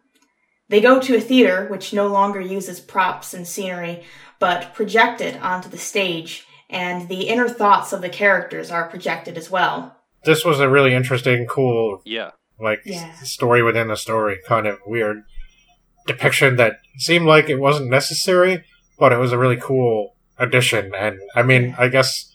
[0.69, 4.05] They go to a theater which no longer uses props and scenery,
[4.39, 9.37] but project it onto the stage, and the inner thoughts of the characters are projected
[9.37, 9.99] as well.
[10.25, 12.31] This was a really interesting, cool, Yeah.
[12.61, 13.13] like Yeah.
[13.23, 15.23] story within a story, kind of weird
[16.07, 18.65] depiction that seemed like it wasn't necessary,
[18.99, 20.93] but it was a really cool addition.
[20.95, 22.29] And I mean, I guess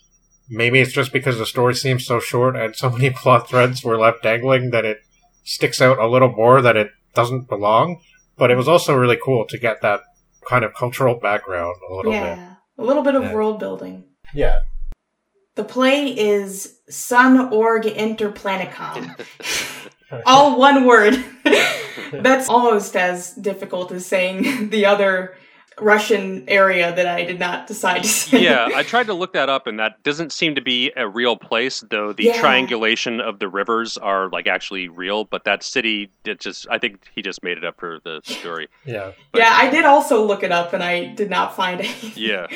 [0.49, 3.97] maybe it's just because the story seems so short and so many plot threads were
[3.97, 4.99] left dangling that it
[5.43, 7.99] sticks out a little more that it doesn't belong.
[8.37, 10.01] But it was also really cool to get that
[10.47, 12.37] kind of cultural background a little bit.
[12.77, 13.33] A little bit of Yeah.
[13.33, 14.03] world building.
[14.33, 14.59] Yeah.
[15.57, 19.19] The play is Sun Org Interplanicom.
[20.25, 21.21] All one word.
[22.13, 25.35] That's almost as difficult as saying the other
[25.79, 28.43] Russian area that I did not decide to say.
[28.43, 31.35] yeah, I tried to look that up, and that doesn't seem to be a real
[31.35, 31.83] place.
[31.89, 32.39] Though the Yeah.
[32.39, 37.21] triangulation of the rivers are like actually real, but that city, it just—I think he
[37.23, 38.67] just made it up for the story.
[38.85, 39.11] Yeah.
[39.35, 42.15] yeah, I did also look it up and I did not find it.
[42.17, 42.47] Yeah,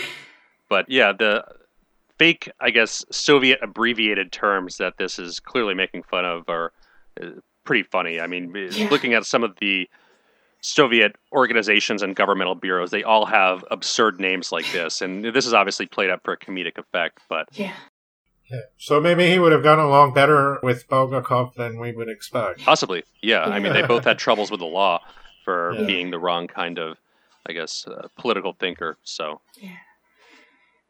[0.70, 1.44] but yeah, the
[2.22, 6.72] fake, I guess, Soviet abbreviated terms that this is clearly making fun of are
[7.20, 7.28] uh,
[7.64, 8.20] pretty funny.
[8.20, 8.88] I mean, Yeah.
[8.92, 9.90] looking at some of the
[10.62, 15.54] Soviet organizations and governmental bureaus, they all have absurd names like this, and this is
[15.56, 17.18] obviously played up for a comedic effect.
[17.28, 17.74] But Yeah.
[18.52, 18.60] yeah.
[18.78, 22.64] So maybe he would have gone along better with Bulgakov than we would expect.
[22.64, 23.46] Possibly, yeah.
[23.46, 25.02] I mean, they both had troubles with the law
[25.44, 25.86] for Yeah.
[25.88, 26.98] being the wrong kind of,
[27.48, 28.98] I guess, uh, political thinker.
[29.02, 29.42] So,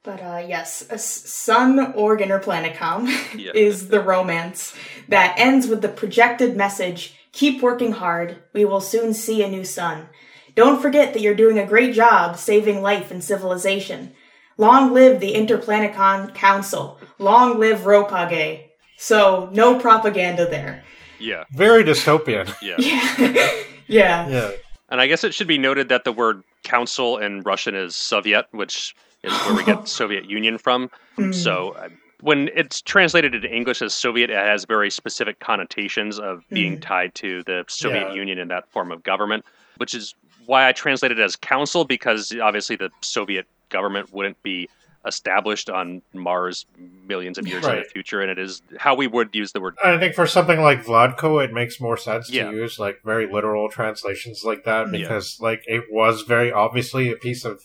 [0.03, 3.51] But uh, yes, a s- Sun Org Interplanicom Yeah.
[3.55, 4.73] is the romance
[5.07, 8.39] that ends with the projected message Keep working hard.
[8.51, 10.09] We will soon see a new sun.
[10.53, 14.11] Don't forget that you're doing a great job saving life and civilization.
[14.57, 16.99] Long live the Interplanicom Council.
[17.19, 18.65] Long live Ropage.
[18.97, 20.83] So, no propaganda there.
[21.19, 22.53] yeah, Very dystopian.
[22.61, 22.75] yeah.
[22.77, 23.53] Yeah.
[23.87, 24.27] yeah.
[24.27, 24.51] yeah.
[24.89, 28.47] And I guess it should be noted that the word council in Russian is Soviet,
[28.51, 28.93] which
[29.23, 30.89] is where we get Soviet Union from.
[31.17, 31.33] Mm.
[31.33, 31.89] So uh,
[32.21, 36.81] when it's translated into English as Soviet, it has very specific connotations of being Mm.
[36.81, 38.13] tied to the Soviet Yeah.
[38.13, 39.45] Union and that form of government,
[39.77, 40.15] which is
[40.45, 44.67] why I translated it as council because obviously the Soviet government wouldn't be
[45.05, 46.67] established on Mars
[47.07, 49.75] millions of years in the future, and it is how we would use the word.
[49.83, 52.51] I think for something like Vladko, it makes more sense Yeah.
[52.51, 54.99] to use like very literal translations like that Yeah.
[54.99, 57.63] because like it was very obviously a piece of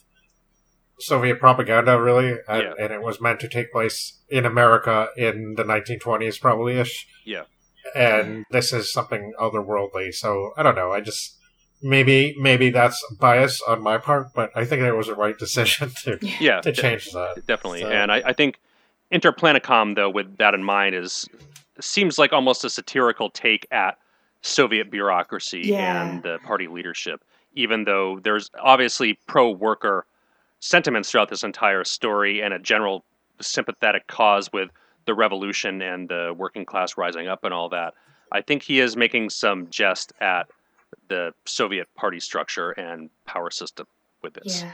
[0.99, 2.73] Soviet propaganda, really, and, Yeah.
[2.79, 7.07] and it was meant to take place in America in the 1920s, probably ish.
[7.25, 7.43] Yeah.
[7.95, 10.93] And this is something otherworldly, so I don't know.
[10.93, 11.37] I just
[11.83, 15.91] maybe maybe that's bias on my part, but I think it was a right decision
[16.05, 17.43] to Yeah, to change that.
[17.47, 17.83] definitely.
[17.83, 18.59] So- And I, I think
[19.13, 21.29] Interplanicom, though, with that in mind, is
[21.81, 23.99] seems like almost a satirical take at
[24.43, 26.09] Soviet bureaucracy Yeah.
[26.11, 27.23] and the party leadership.
[27.55, 30.07] Even though there's obviously pro-worker
[30.67, 33.05] sentiments throughout this entire story and a general
[33.41, 34.71] sympathetic cause with
[35.07, 37.95] the revolution and the working class rising up and all that,
[38.33, 40.49] I think he is making some jest at
[41.09, 43.87] the Soviet party structure and power system
[44.23, 44.63] with this.
[44.63, 44.73] Yeah.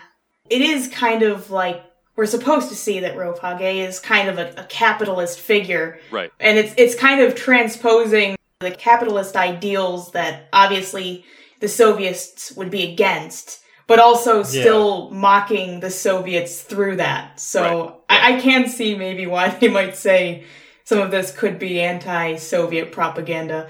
[0.48, 1.84] It is kind of like
[2.16, 5.98] we're supposed to see that Ropage is kind of a, a capitalist figure.
[6.10, 6.30] Right.
[6.40, 11.24] And it's it's kind of transposing the capitalist ideals that obviously
[11.60, 13.61] the Soviets would be against,
[13.92, 17.38] but also still mocking the Soviets through that.
[17.38, 20.44] So I, I can see maybe why they might say
[20.84, 23.68] some of this could be anti Soviet propaganda.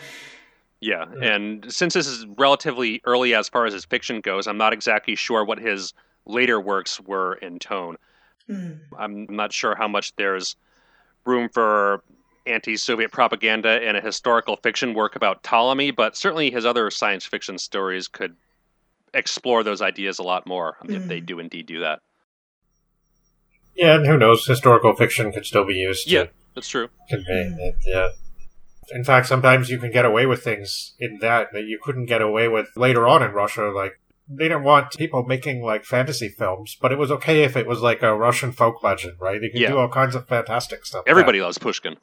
[0.78, 4.72] Yeah, and since this is relatively early as far as his fiction goes, I'm not
[4.72, 5.92] exactly sure what his
[6.24, 7.96] later works were in tone.
[8.46, 8.74] Hmm.
[8.96, 10.54] I'm not sure how much there's
[11.24, 12.04] room for
[12.46, 17.26] anti Soviet propaganda in a historical fiction work about Ptolemy, but certainly his other science
[17.26, 18.36] fiction stories could
[19.14, 21.08] explore those ideas a lot more if Mm.
[21.08, 22.00] they do indeed do that.
[23.74, 24.46] Yeah, and who knows?
[24.46, 26.08] Historical fiction could still be used.
[26.08, 26.24] to Yeah.
[26.54, 26.88] That's true.
[27.08, 27.58] convey Mm.
[27.58, 27.74] it.
[27.86, 28.08] Yeah.
[28.90, 32.20] In fact, sometimes you can get away with things in that that you couldn't get
[32.20, 33.70] away with later on in Russia.
[33.70, 33.98] Like
[34.28, 37.80] they didn't want people making like fantasy films, but it was okay if it was
[37.80, 39.40] like a Russian folk legend, right?
[39.40, 39.68] They could Yeah.
[39.70, 41.04] do all kinds of fantastic stuff.
[41.06, 41.96] Everybody loves Pushkin.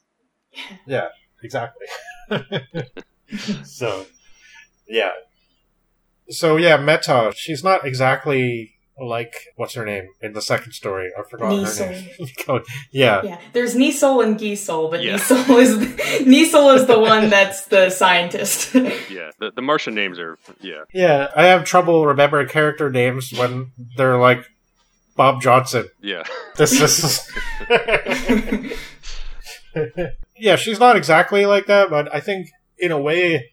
[0.87, 1.09] Yeah,
[1.43, 1.85] exactly.
[3.63, 4.05] so,
[4.87, 5.11] yeah.
[6.29, 7.33] So yeah, Meta.
[7.35, 11.09] She's not exactly like what's her name in the second story.
[11.17, 12.09] I forgot her name.
[12.91, 15.17] Yeah, Yeah, there's Nisol and Gisol, but Yeah.
[15.17, 15.77] Nisol is
[16.25, 18.73] Nisol is the one that's the scientist.
[18.75, 20.83] Yeah, the, the Martian names are yeah.
[20.93, 21.31] yeah.
[21.35, 24.45] I have trouble remembering character names when they're like
[25.15, 25.89] Bob Johnson.
[26.01, 26.23] Yeah,
[26.57, 27.29] This is.
[30.37, 33.51] yeah, she's not exactly like that, but I think in a way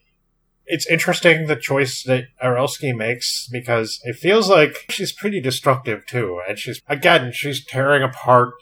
[0.67, 6.41] it's interesting the choice that Arelsky makes because it feels like she's pretty destructive too.
[6.47, 8.53] And she's, again, she's tearing apart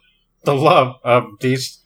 [0.44, 1.80] the love of these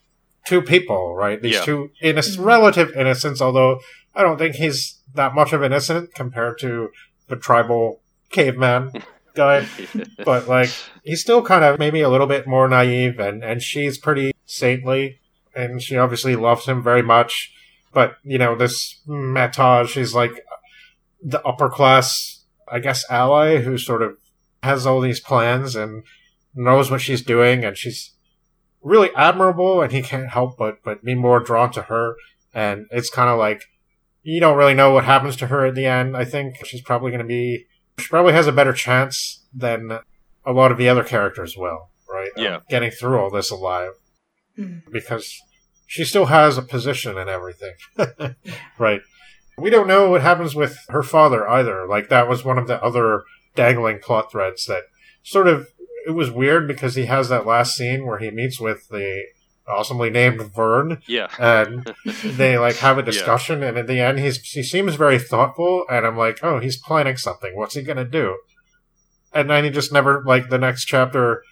[0.45, 1.41] two people, right?
[1.41, 1.63] These Yeah.
[1.65, 2.43] two in Mhm.
[2.45, 3.80] relative innocence, although
[4.13, 6.89] I don't think he's that much of an innocent compared to
[7.28, 8.91] the tribal caveman
[9.36, 9.65] guy
[10.26, 10.70] but like
[11.03, 15.20] he's still kind of maybe a little bit more naive and and she's pretty saintly
[15.55, 17.51] and she obviously loves him very much
[17.94, 20.32] but you know this meta is like
[21.22, 24.18] the upper class i guess ally who sort of
[24.64, 26.04] has all these plans and
[26.56, 28.12] knows what she's doing and she's
[28.82, 32.16] really admirable and he can't help but but be more drawn to her
[32.54, 33.64] and it's kind of like
[34.24, 37.12] you don't really know what happens to her at the end i think she's probably
[37.12, 37.66] going to be
[38.00, 40.00] she probably has a better chance than
[40.46, 42.32] a lot of the other characters will, right?
[42.38, 42.60] of Yeah.
[42.70, 43.92] getting through all this alive
[44.56, 44.78] Hmm.
[44.92, 45.38] because
[45.90, 47.74] she still has a position and everything,
[48.78, 49.02] right?
[49.58, 51.88] We don't know what happens with her father either.
[51.88, 53.24] Like that was one of the other
[53.56, 54.84] dangling plot threads that
[55.24, 55.68] sort of
[56.06, 59.24] it was weird because he has that last scene where he meets with the
[59.68, 61.02] awesomely named Vern.
[61.08, 61.92] Yeah, and
[62.24, 66.06] they like have a discussion and at the end he's he seems very thoughtful and
[66.06, 67.56] i'm like oh he's planning something.
[67.56, 68.38] What's he gonna do?
[69.34, 71.44] And then he just never like the next chapter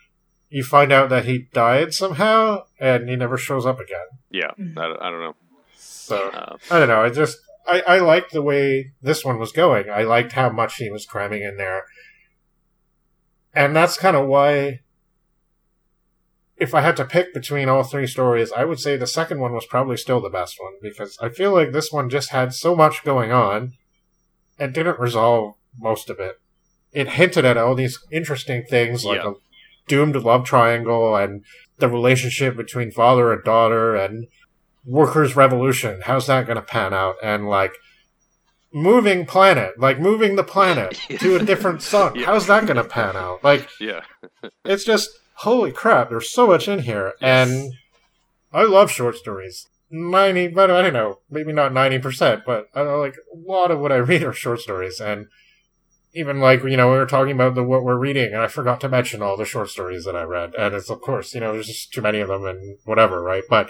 [0.50, 4.52] you find out that he died somehow and he never shows up again yeah.
[4.60, 4.78] Mhm.
[4.78, 5.36] I, don't- I don't know.
[5.76, 7.38] so Uh, i don't know i just
[7.68, 11.06] i i liked the way this one was going i liked how much he was
[11.06, 11.84] cramming in there
[13.54, 14.82] and that's kind of why
[16.60, 19.54] if I had to pick between all three stories, I would say the second one
[19.54, 22.76] was probably still the best one because I feel like this one just had so
[22.76, 23.74] much going on
[24.58, 26.40] and didn't resolve most of it.
[26.94, 29.34] It hinted at all these interesting things like Yeah.
[29.34, 29.34] a
[29.88, 31.44] doomed love triangle and
[31.78, 34.28] the relationship between father and daughter and
[34.86, 36.02] workers' revolution.
[36.06, 37.16] How's that going to pan out?
[37.24, 37.74] And like
[38.74, 42.16] moving planet, like moving the planet to a different sun.
[42.16, 42.26] Yeah.
[42.26, 43.44] How's that going to pan out?
[43.44, 44.02] Like yeah,
[44.66, 47.74] it's just holy crap there's so much in here and
[48.52, 53.00] i love short stories 90 but i don't know maybe not 90% but i know
[53.00, 55.28] like a lot of what i read are short stories and
[56.14, 58.80] even like you know we were talking about the what we're reading and i forgot
[58.82, 61.54] to mention all the short stories that i read and it's of course you know
[61.54, 63.70] there's just too many of them and whatever right but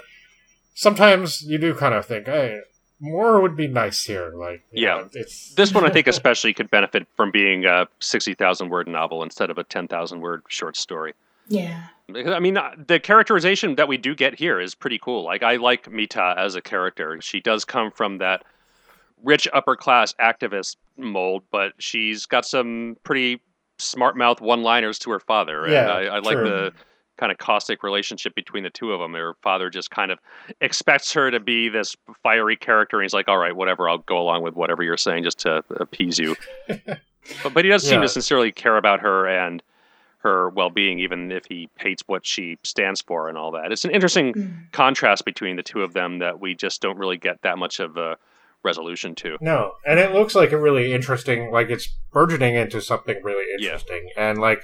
[0.74, 2.60] sometimes you do kind of think hey
[3.00, 4.96] more would be nice here like Yeah.
[5.02, 8.88] know, it's this one I think especially could benefit from being a sixty thousand word
[8.88, 11.14] novel instead of a ten thousand word short story.
[11.48, 11.84] yeah.
[12.16, 15.22] I mean, uh, the characterization that we do get here is pretty cool.
[15.24, 17.20] Like, I like Meta as a character.
[17.20, 18.44] She does come from that
[19.22, 23.40] rich upper class activist mold, but she's got some pretty
[23.78, 25.64] smart mouth one liners to her father.
[25.64, 26.72] And Yeah, I, I like the
[27.16, 29.12] kind of caustic relationship between the two of them.
[29.14, 30.18] Her father just kind of
[30.60, 34.18] expects her to be this fiery character, and he's like, all right, whatever, I'll go
[34.18, 36.36] along with whatever you're saying just to appease you.
[36.68, 39.62] but, but he does seem to sincerely care about her and
[40.20, 43.92] her well-being even if he hates what she stands for and all that it's an
[43.92, 44.72] interesting Mm.
[44.72, 47.96] contrast between the two of them that we just don't really get that much of
[47.96, 48.16] a
[48.64, 53.20] resolution to No, and it looks like a really interesting, like it's burgeoning into something
[53.22, 53.68] really Yeah.
[53.72, 54.10] interesting.
[54.16, 54.62] And like,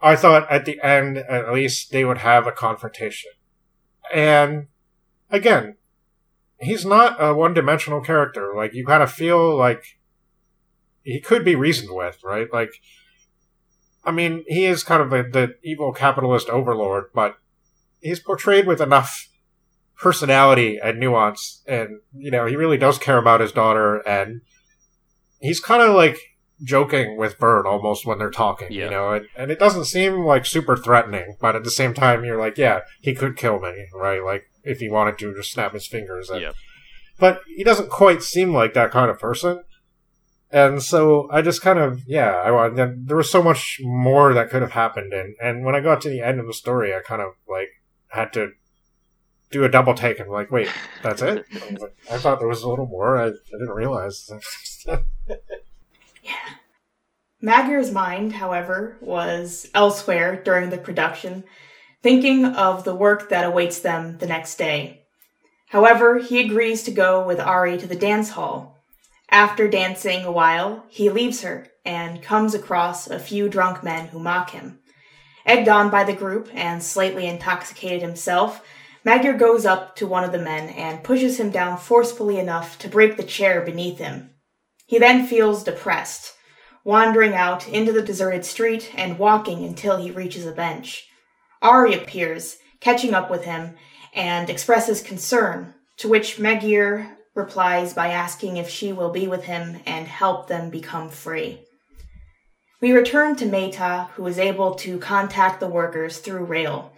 [0.00, 3.30] I thought at the end, at least they would have a confrontation.
[4.12, 4.68] And
[5.30, 5.76] again,
[6.60, 8.52] he's not a one-dimensional character.
[8.54, 9.82] Like you kind of feel like
[11.02, 12.52] he could be reasoned with, right?
[12.52, 12.74] Like,
[14.04, 17.36] I mean, he is kind of a, the evil capitalist overlord, but
[18.00, 19.28] he's portrayed with enough
[19.98, 24.40] personality and nuance and you know he really does care about his daughter and
[25.40, 26.18] he's kind of like
[26.62, 28.84] joking with bird almost when they're talking Yeah.
[28.84, 32.24] you know and, and it doesn't seem like super threatening but at the same time
[32.24, 35.72] you're like yeah he could kill me right like if he wanted to just snap
[35.72, 36.52] his fingers and, Yeah.
[37.18, 39.62] but he doesn't quite seem like that kind of person
[40.50, 44.62] and so I just kind of yeah I there was so much more that could
[44.62, 47.20] have happened and and when I got to the end of the story I kind
[47.22, 47.68] of like
[48.08, 48.50] had to
[49.50, 50.68] do a double take and like wait
[51.02, 54.30] that's it I, like, I thought there was a little more I, I didn't realize
[57.40, 61.44] Magyar's mind, however, was elsewhere during the production,
[62.02, 65.04] thinking of the work that awaits them the next day.
[65.68, 68.78] However, he agrees to go with Ari to the dance hall.
[69.30, 74.18] After dancing a while, he leaves her and comes across a few drunk men who
[74.18, 74.80] mock him.
[75.46, 78.62] Egged on by the group and slightly intoxicated himself,
[79.08, 82.90] Magyar goes up to one of the men and pushes him down forcefully enough to
[82.90, 84.34] break the chair beneath him.
[84.84, 86.34] He then feels depressed,
[86.84, 91.08] wandering out into the deserted street and walking until he reaches a bench.
[91.62, 93.76] Ari appears, catching up with him,
[94.12, 99.80] and expresses concern, to which Magyar replies by asking if she will be with him
[99.86, 101.64] and help them become free.
[102.82, 106.92] We return to Meta, who is able to contact the workers through Rail.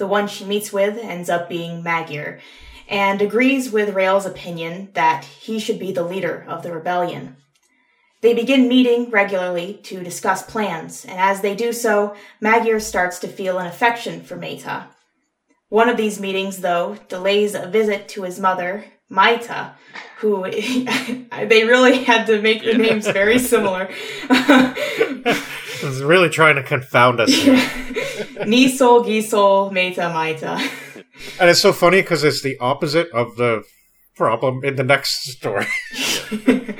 [0.00, 2.40] The one she meets with ends up being Magyar,
[2.88, 7.36] and agrees with Rail's opinion that he should be the leader of the rebellion.
[8.22, 13.28] They begin meeting regularly to discuss plans, and as they do so, Magyar starts to
[13.28, 14.88] feel an affection for Meta.
[15.68, 19.74] One of these meetings, though, delays a visit to his mother, Maita,
[20.20, 23.90] who they really had to make the names very similar.
[25.82, 27.30] it's really trying to confound us.
[28.44, 30.58] Nisol, Gisol, Meta, Maita.
[31.38, 33.64] And it's so funny because it's the opposite of the
[34.16, 35.66] problem in the next story.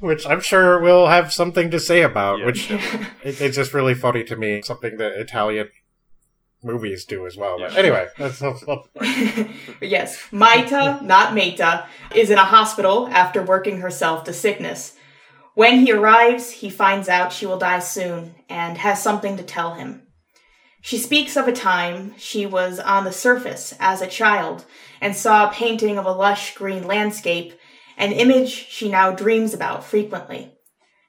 [0.00, 2.46] which I'm sure we'll have something to say about, yeah.
[2.46, 4.62] which it, it's just really funny to me.
[4.62, 5.68] Something that Italian
[6.62, 7.58] movies do as well.
[7.58, 8.40] But anyway, that's
[9.80, 14.96] yes, Maita, not Meta, is in a hospital after working herself to sickness.
[15.56, 19.72] When he arrives, he finds out she will die soon and has something to tell
[19.72, 20.02] him.
[20.82, 24.66] She speaks of a time she was on the surface as a child
[25.00, 27.58] and saw a painting of a lush green landscape,
[27.96, 30.52] an image she now dreams about frequently.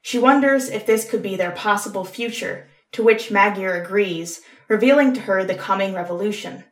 [0.01, 4.39] She wonders if this could be their possible future, to which Magyar agrees,
[4.69, 6.63] revealing to her the coming revolution.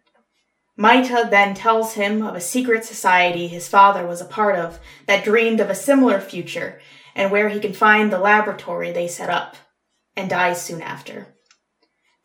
[0.79, 5.25] Maita then tells him of a secret society his father was a part of that
[5.25, 6.79] dreamed of a similar future
[7.15, 9.55] and where he can find the laboratory they set up,
[10.15, 11.27] and dies soon after.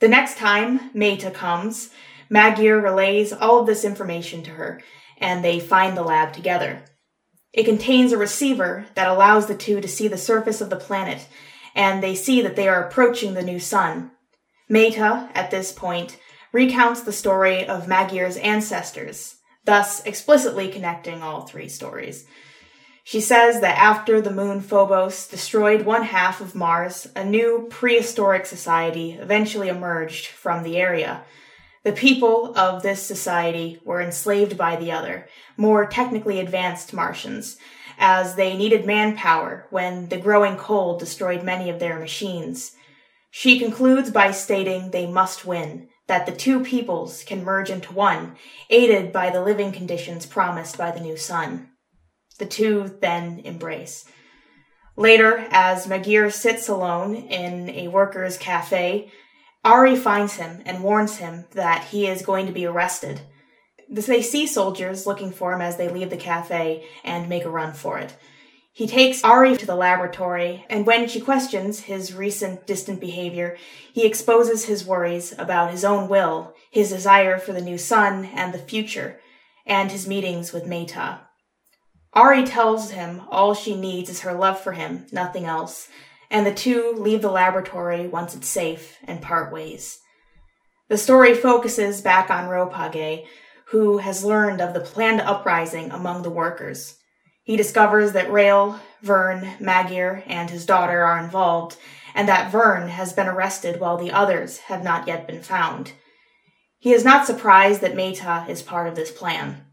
[0.01, 1.91] The next time Maita comes,
[2.29, 4.83] Magyar relays all of this information to her,
[5.19, 6.83] and they find the lab together.
[7.53, 11.27] It contains a receiver that allows the two to see the surface of the planet,
[11.75, 14.13] and they see that they are approaching the new sun,
[14.71, 16.17] Meta, at this point,
[16.53, 22.25] recounts the story of Magyar's ancestors, thus explicitly connecting all three stories.
[23.11, 28.47] She says that after the moon Phobos destroyed one half of Mars, a new prehistoric
[28.47, 31.25] society eventually emerged from the area.
[31.83, 37.57] The people of this society were enslaved by the other, more technically advanced Martians,
[37.99, 42.77] as they needed manpower when the growing cold destroyed many of their machines.
[43.33, 48.37] She concludes by stating they must win, that the two peoples can merge into one,
[48.69, 51.70] aided by the living conditions promised by the new sun.
[52.41, 54.07] The two then embrace.
[54.97, 59.13] Later, as Magyar sits alone in a workers' cafe,
[59.63, 63.21] Ari finds him and warns him that he is going to be arrested.
[63.91, 67.75] They see soldiers looking for him as they leave the cafe and make a run
[67.75, 68.17] for it.
[68.73, 73.59] He takes Ari to the laboratory, and when she questions his recent distant behavior,
[73.93, 78.55] he exposes his worries about his own will, his desire for the new sun and
[78.55, 79.21] the future,
[79.67, 81.27] and his meetings with Meta.
[82.13, 85.89] Ari tells him all she needs is her love for him, nothing else,
[86.31, 90.01] and the two leave the laboratory once it's safe and part ways.
[90.89, 93.25] The story focuses back on Ropage,
[93.67, 96.97] who has learned of the planned uprising among the workers.
[97.45, 101.77] He discovers that Rail, Vern, Magyar, and his daughter are involved,
[102.13, 105.93] and that Vern has been arrested while the others have not yet been found.
[106.81, 109.65] He is not surprised that Meta is part of this plan.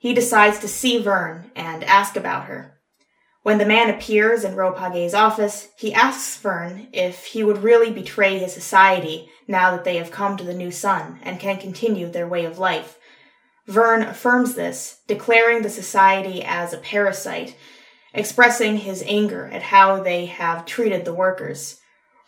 [0.00, 2.78] He decides to see Vern and ask about her.
[3.42, 8.38] When the man appears in Ropage's office, he asks Vern if he would really betray
[8.38, 12.26] his society now that they have come to the new sun and can continue their
[12.26, 12.98] way of life.
[13.66, 17.54] Vern affirms this, declaring the society as a parasite,
[18.14, 21.78] expressing his anger at how they have treated the workers.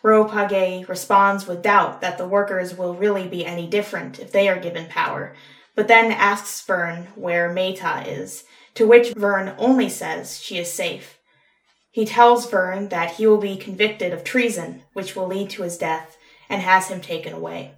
[0.03, 4.59] Ropage responds with doubt that the workers will really be any different if they are
[4.59, 5.33] given power,
[5.75, 8.43] but then asks Vern where Meta is,
[8.75, 11.19] to which Vern only says she is safe.
[11.91, 15.77] He tells Vern that he will be convicted of treason, which will lead to his
[15.77, 16.17] death,
[16.49, 17.73] and has him taken away.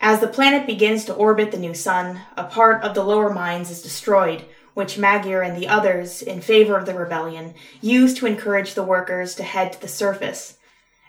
[0.00, 3.70] As the planet begins to orbit the new sun, a part of the lower mines
[3.70, 8.74] is destroyed, which Magyar and the others in favor of the rebellion use to encourage
[8.74, 10.58] the workers to head to the surface.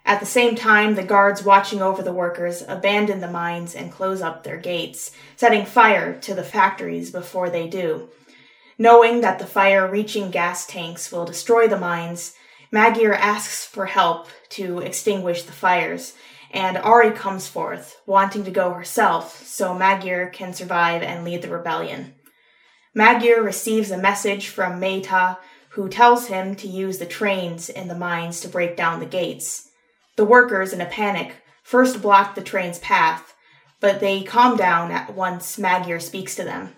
[0.08, 4.22] At the same time, the guards watching over the workers abandon the mines and close
[4.22, 8.10] up their gates, setting fire to the factories before they do.
[8.78, 12.36] Knowing that the fire reaching gas tanks will destroy the mines,
[12.72, 16.14] Magyar asks for help to extinguish the fires,
[16.52, 21.50] and Ari comes forth, wanting to go herself so Magyar can survive and lead the
[21.50, 22.14] rebellion.
[22.94, 27.98] Magyar receives a message from Meta, who tells him to use the trains in the
[27.98, 29.72] mines to break down the gates.
[30.16, 33.34] The workers, in a panic, first block the train's path,
[33.80, 36.76] but they calm down at once Magyar speaks to them.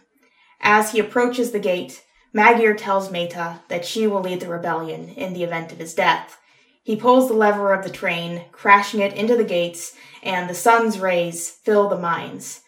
[0.59, 2.03] As he approaches the gate,
[2.33, 6.39] Magyar tells Meta that she will lead the rebellion in the event of his death.
[6.83, 9.93] He pulls the lever of the train, crashing it into the gates,
[10.23, 12.61] and the sun's rays fill the mines.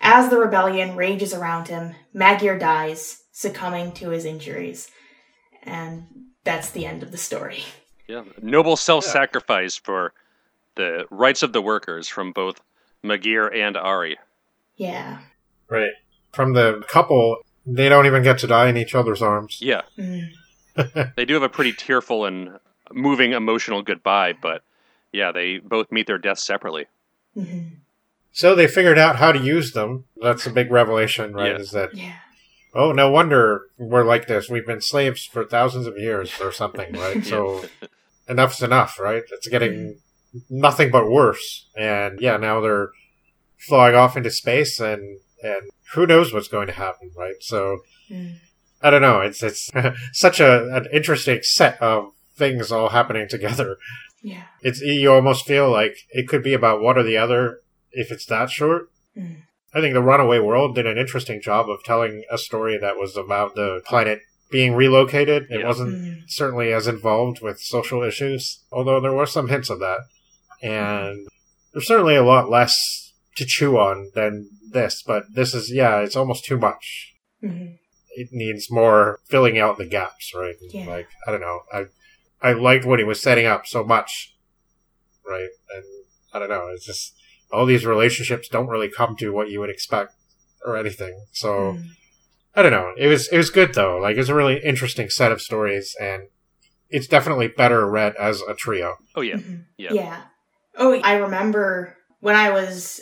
[0.00, 4.90] As the rebellion rages around him, Magyar dies, succumbing to his injuries.
[5.62, 6.06] And
[6.44, 7.64] that's the end of the story.
[8.12, 10.12] Yeah, noble self-sacrifice for
[10.74, 12.60] the rights of the workers from both
[13.02, 14.18] Magyar and Ari.
[14.76, 15.18] Yeah.
[15.68, 15.92] Right.
[16.32, 19.58] From the couple, they don't even get to die in each other's arms.
[19.60, 21.14] Yeah, Mm.
[21.16, 22.58] they do have a pretty tearful and
[22.92, 24.62] moving emotional goodbye, but
[25.12, 26.86] yeah, they both meet their deaths separately.
[27.34, 27.68] hmm
[28.32, 30.04] So they figured out how to use them.
[30.20, 31.52] That's a big revelation, right?
[31.52, 31.58] Yeah.
[31.58, 32.14] Is that Yeah.
[32.74, 34.48] oh, no wonder we're like this.
[34.48, 37.22] We've been slaves for thousands of years or something, right?
[37.32, 37.64] So
[38.28, 39.22] enough's enough, right?
[39.30, 39.98] It's getting
[40.48, 41.68] nothing but worse.
[41.76, 42.90] And yeah, now they're
[43.58, 47.34] flying off into space and and who knows what's going to happen, right?
[47.40, 47.80] So
[48.12, 48.34] Mm.
[48.82, 49.20] I don't know.
[49.20, 49.70] It's it's
[50.12, 53.76] such a an interesting set of things all happening together.
[54.22, 54.44] Yeah.
[54.60, 57.60] It's you almost feel like it could be about one or the other
[57.92, 58.90] if it's that short.
[59.16, 59.42] Mm.
[59.74, 63.16] I think the Runaway World did an interesting job of telling a story that was
[63.16, 64.20] about the planet
[64.52, 65.44] being relocated.
[65.50, 65.66] It Yeah.
[65.66, 66.22] wasn't Mm.
[66.28, 70.00] certainly as involved with social issues, although there were some hints of that.
[70.62, 71.26] And
[71.72, 76.14] there's certainly a lot less to chew on than this, but this is, yeah, it's
[76.16, 77.14] almost too much.
[77.42, 77.78] Mhm.
[78.14, 80.54] It needs more filling out the gaps, right?
[80.60, 80.86] Yeah.
[80.86, 81.62] Like, I don't know.
[81.72, 81.86] I,
[82.42, 84.34] I liked what he was setting up so much,
[85.26, 85.48] right?
[85.74, 85.84] And
[86.34, 86.68] I don't know.
[86.68, 87.14] It's just,
[87.50, 90.12] all these relationships don't really come to what you would expect
[90.64, 91.24] or anything.
[91.32, 91.84] So, Mm.
[92.54, 92.92] I don't know.
[92.96, 93.98] It was it was good though.
[93.98, 96.24] Like it's a really interesting set of stories, and
[96.90, 98.96] it's definitely better read as a trio.
[99.14, 99.64] Oh yeah, Mhm.
[99.78, 99.92] Yeah.
[99.92, 100.20] Yeah.
[100.76, 103.00] Oh, I remember when I was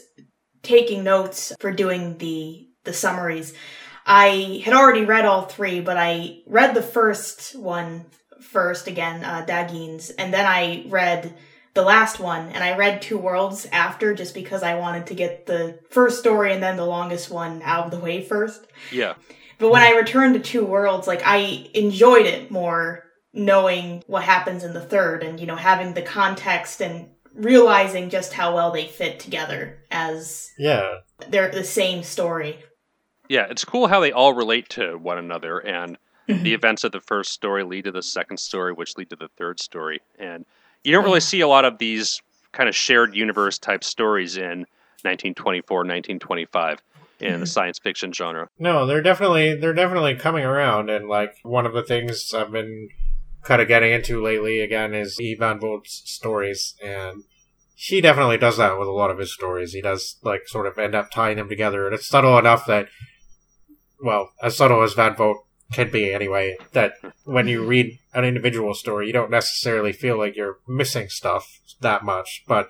[0.63, 3.55] taking notes for doing the the summaries.
[4.07, 8.07] I had already read all three, but I read the first one
[8.41, 11.35] first again, uh, Dagin's, and then I read
[11.75, 15.47] the last one, and I read Two Worlds after just because I wanted to get
[15.47, 18.67] the first story and then the longest one out of the way first.
[18.91, 19.15] yeah,
[19.61, 24.65] But when I returned to Two Worlds, like I enjoyed it more knowing what happens
[24.65, 28.87] in the third and, you know, having the context and realizing just how well they
[28.87, 30.97] fit together as Yeah,
[31.29, 32.59] they're the same story.
[33.29, 33.47] yeah.
[33.49, 35.97] It's cool how they all relate to one another, and
[36.29, 36.45] Mm-hmm.
[36.45, 39.27] the events of the first story lead to the second story, which lead to the
[39.37, 40.01] third story.
[40.17, 40.45] And
[40.85, 42.23] you don't really see a lot of these
[42.53, 44.61] kind of shared universe type stories in
[45.03, 46.79] 1924, 1925
[47.21, 47.41] in Mm-hmm.
[47.41, 48.49] the science fiction genre.
[48.59, 52.89] no, they're definitely they're definitely coming around, and like one of the things I've been
[53.45, 55.35] kind of getting into lately again is E.
[55.35, 57.25] Van Vogt's stories, and
[57.75, 59.73] he definitely does that with a lot of his stories.
[59.73, 62.89] He does like sort of end up tying them together, and it's subtle enough that,
[64.03, 66.95] well, as subtle as Van Vogt can be anyway, that
[67.25, 71.47] when you read an individual story, you don't necessarily feel like you're missing stuff
[71.81, 72.69] that much, but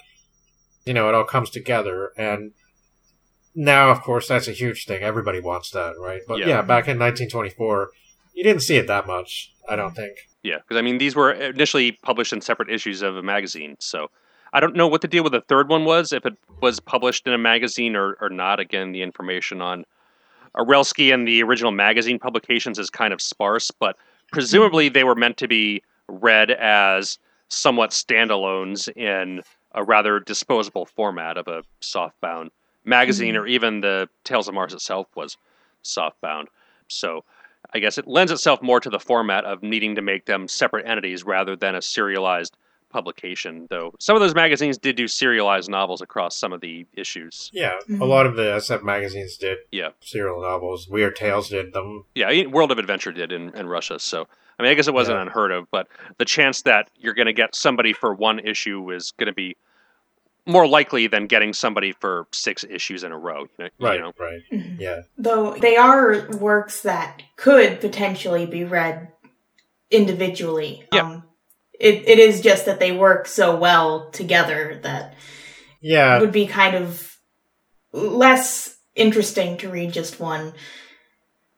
[0.85, 2.53] you know, it all comes together and
[3.55, 5.03] now of course that's a huge thing.
[5.03, 6.23] Everybody wants that, right?
[6.27, 6.49] But Yeah.
[6.49, 7.91] yeah, back in 1924,
[8.35, 10.29] you didn't see it that much, I don't think.
[10.43, 14.11] Yeah, because I mean, these were initially published in separate issues of a magazine, so
[14.53, 17.27] I don't know what the deal with the third one was, if it was published
[17.27, 18.59] in a magazine or, or not.
[18.59, 19.85] Again, the information on
[20.57, 23.97] Arelsky and the original magazine publications is kind of sparse, but
[24.33, 27.19] presumably they were meant to be read as
[27.49, 32.49] somewhat standalones in a rather disposable format of a softbound
[32.85, 35.37] magazine, or even the Tales of Mars itself was
[35.85, 36.47] softbound.
[36.89, 37.25] So
[37.73, 40.87] I guess it lends itself more to the format of needing to make them separate
[40.87, 42.57] entities rather than a serialized
[42.91, 43.69] publication.
[43.71, 47.49] Though some of those magazines did do serialized novels across some of the issues.
[47.53, 48.01] Yeah, Mhm.
[48.01, 49.91] a lot of the SF magazines did Yeah.
[50.01, 50.89] serial novels.
[50.89, 52.05] Weird Tales did them.
[52.17, 53.99] Yeah, World of Adventure did in, in Russia.
[54.01, 54.27] So
[54.59, 55.23] I mean, I guess it wasn't Yeah.
[55.23, 55.87] unheard of, but
[56.19, 59.57] the chance that you're going to get somebody for one issue is going to be
[60.51, 63.47] more likely than getting somebody for six issues in a row.
[63.59, 64.13] You know, Right, You know?
[64.19, 64.41] right.
[64.53, 64.81] Mhm.
[64.81, 65.01] Yeah.
[65.17, 69.09] Though they are works that could potentially be read
[69.91, 70.85] individually.
[70.93, 71.03] Yeah.
[71.03, 71.25] Um,
[71.79, 75.15] it, it is just that they work so well together that
[75.81, 76.17] Yeah.
[76.17, 77.17] it would be kind of
[77.93, 80.53] less interesting to read just one.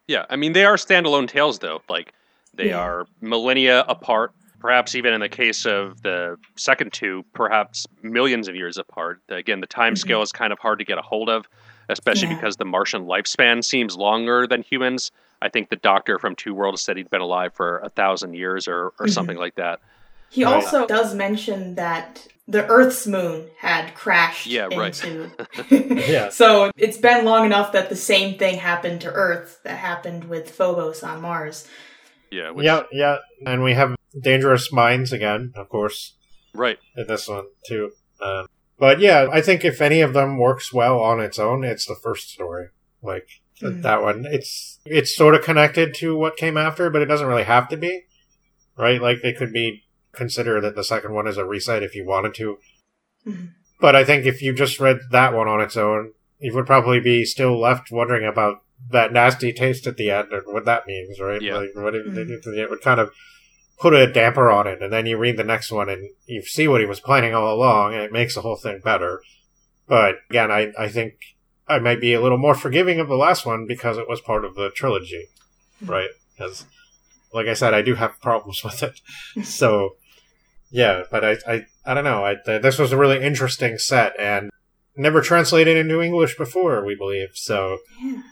[0.07, 1.83] Yeah, I mean they are standalone tales though.
[1.89, 2.13] Like
[2.55, 2.79] they Yeah.
[2.79, 4.33] are millennia apart.
[4.63, 9.21] Perhaps even in the case of the second two, perhaps millions of years apart.
[9.29, 9.99] Again, the time Mhm.
[9.99, 11.49] scale is kind of hard to get a hold of,
[11.89, 12.37] especially Yeah.
[12.37, 15.11] because the Martian lifespan seems longer than humans.
[15.43, 18.69] I think the Doctor from Two Worlds said he'd been alive for a thousand years
[18.69, 19.11] or, or Mhm.
[19.11, 19.81] something like that.
[20.31, 20.55] He Right.
[20.55, 24.97] also does mention that the Earth's moon had crashed Yeah, right.
[25.05, 25.31] into.
[26.09, 26.29] Yeah.
[26.29, 30.53] So it's been long enough that the same thing happened to Earth that happened with
[30.53, 31.67] Phobos on Mars.
[32.33, 33.19] Yeah, which, Yeah, yeah.
[33.47, 36.15] And we have Dangerous Minds again, of course,
[36.55, 36.79] right.
[36.97, 37.93] in this one, too.
[38.21, 38.47] Um,
[38.79, 41.95] but yeah, I think if any of them works well on its own, it's the
[41.95, 42.69] first story.
[43.03, 43.29] Like,
[43.61, 43.83] Mm.
[43.83, 44.25] that one.
[44.29, 47.77] It's, it's sort of connected to what came after, but it doesn't really have to
[47.77, 48.07] be.
[48.77, 49.01] Right?
[49.01, 52.35] Like, they could be, consider that the second one is a reset if you wanted
[52.37, 52.59] to.
[53.25, 53.51] Mhm.
[53.81, 56.99] But I think if you just read that one on its own, you would probably
[56.99, 61.21] be still left wondering about that nasty taste at the end and what that means,
[61.21, 61.41] right?
[61.41, 61.57] Yeah.
[61.57, 62.57] Like, what it, Mhm.
[62.57, 63.11] it would kind of
[63.81, 66.69] put a damper on it, and then you read the next one and you see
[66.69, 69.21] what he was planning all along, and it makes the whole thing better.
[69.89, 71.15] But again, I, I think
[71.69, 74.45] I might be a little more forgiving of the last one because it was part
[74.45, 75.27] of the trilogy,
[75.85, 76.11] right?
[76.37, 76.65] Because,
[77.33, 79.01] like I said, I do have problems with it.
[79.45, 79.97] so,
[80.71, 82.25] yeah, but I, I, I don't know.
[82.25, 84.51] I, th- this was a really interesting set and
[84.97, 87.31] never translated into English before, we believe.
[87.35, 88.23] So, Yeah.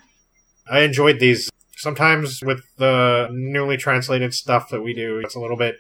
[0.71, 1.51] I enjoyed these.
[1.77, 5.77] Sometimes with the newly translated stuff that we do, it's a little bit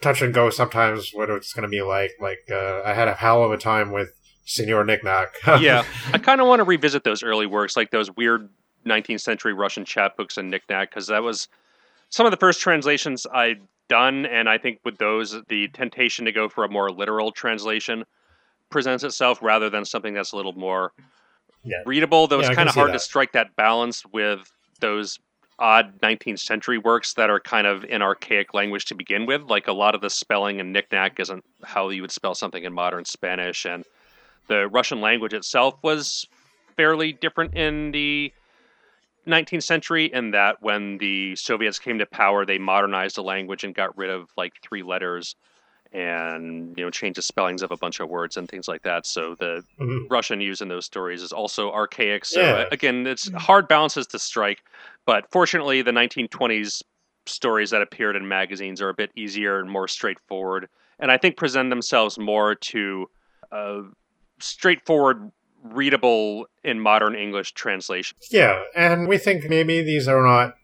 [0.00, 2.12] touch and go sometimes what it's going to be like.
[2.20, 4.12] Like, uh, I had a hell of a time with
[4.44, 5.34] Senor Knickknack.
[5.60, 8.48] yeah, I kind of want to revisit those early works, like those weird
[8.86, 11.48] 19th century Russian chapbooks and knickknack, because that was
[12.10, 16.32] some of the first translations I'd done, and I think with those, the temptation to
[16.32, 18.04] go for a more literal translation
[18.70, 20.92] presents itself rather than something that's a little more
[21.64, 21.82] Yeah.
[21.86, 22.26] readable.
[22.26, 25.18] Though Yeah, it's I kind of hard to strike that balance with those
[25.58, 29.42] odd 19th century works that are kind of in archaic language to begin with.
[29.42, 32.72] Like a lot of the spelling in knickknack isn't how you would spell something in
[32.72, 33.84] modern Spanish, and
[34.46, 36.26] the Russian language itself was
[36.76, 38.32] fairly different in the
[39.26, 43.74] 19th century in that when the Soviets came to power, they modernized the language and
[43.74, 45.34] got rid of like three letters
[45.92, 49.06] and you know changed the spellings of a bunch of words and things like that.
[49.06, 50.06] So the Mhm.
[50.10, 52.24] Russian used in those stories is also archaic.
[52.24, 52.52] So Yeah.
[52.52, 53.36] uh, again, it's Mhm.
[53.38, 54.62] hard balances to strike.
[55.06, 56.82] But fortunately, the 1920s
[57.26, 61.36] stories that appeared in magazines are a bit easier and more straightforward, and I think
[61.36, 63.10] present themselves more to
[63.50, 63.82] a
[64.40, 65.30] straightforward,
[65.62, 68.16] readable in modern English translation.
[68.30, 70.54] Yeah, and we think maybe these are not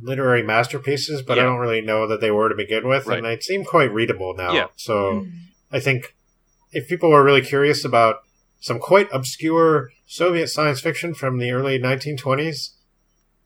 [0.00, 3.18] literary masterpieces, but I don't really know that they were to begin with, Right.
[3.18, 4.52] and they seem quite readable now.
[4.52, 4.66] Yeah.
[4.76, 5.30] So Mm.
[5.72, 6.14] I think
[6.72, 8.22] if people are really curious about
[8.60, 12.70] some quite obscure Soviet science fiction from the early 1920s,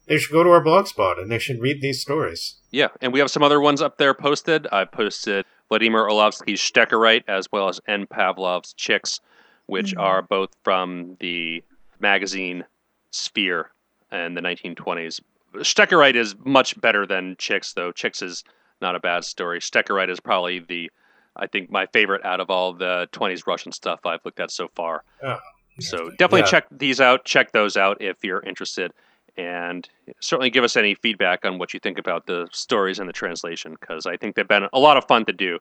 [0.07, 2.57] they should go to our blogspot and they should read these stories.
[2.71, 4.67] Yeah, and we have some other ones up there posted.
[4.73, 8.07] I posted Vladimir Orlovsky's Steckerite as well as N.
[8.07, 9.21] Pavlov's Chicks,
[9.67, 10.01] which Mhm.
[10.01, 11.63] are both from the
[12.01, 12.65] magazine
[13.11, 13.71] Sphere
[14.11, 15.21] in the 1920s.
[15.55, 17.93] Steckerite is much better than Chicks, though.
[17.93, 18.45] Chicks is
[18.81, 19.61] not a bad story.
[19.61, 20.91] Steckerite is probably the,
[21.37, 24.69] I think, my favorite out of all the 20s Russian stuff I've looked at so
[24.75, 25.03] far.
[25.23, 25.39] Oh,
[25.81, 26.47] So definitely Yeah.
[26.47, 27.25] check these out.
[27.25, 28.93] Check those out if you're interested,
[29.37, 29.89] and
[30.21, 33.77] certainly give us any feedback on what you think about the stories and the translation
[33.81, 35.61] because I think they've been a lot of fun to do,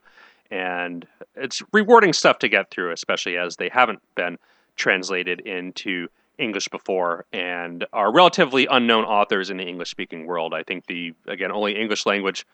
[0.49, 4.39] and it's rewarding stuff to get through, especially as they haven't been
[4.75, 6.07] translated into
[6.37, 10.53] English before and are relatively unknown authors in the English-speaking world.
[10.53, 12.45] I think the again only English language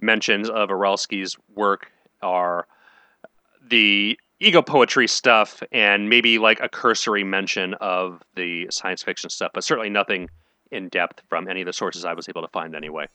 [0.00, 1.90] mentions of Arelsky's work
[2.22, 2.66] are
[3.68, 9.50] the ego poetry stuff and maybe like a cursory mention of the science fiction stuff,
[9.54, 10.28] but certainly nothing
[10.70, 13.06] in depth from any of the sources I was able to find anyway.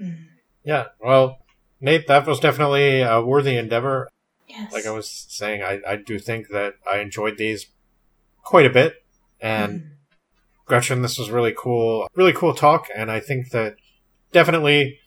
[0.00, 0.26] Mm.
[0.64, 1.38] Yeah, well,
[1.80, 4.08] Nate, that was definitely a worthy endeavor.
[4.46, 4.72] Yes.
[4.72, 7.66] Like I was saying, I, I do think that I enjoyed these
[8.42, 8.94] quite a bit.
[9.40, 9.90] And Mm.
[10.66, 13.76] Gretchen, this was really cool, really cool talk, and I think that
[14.32, 14.98] definitely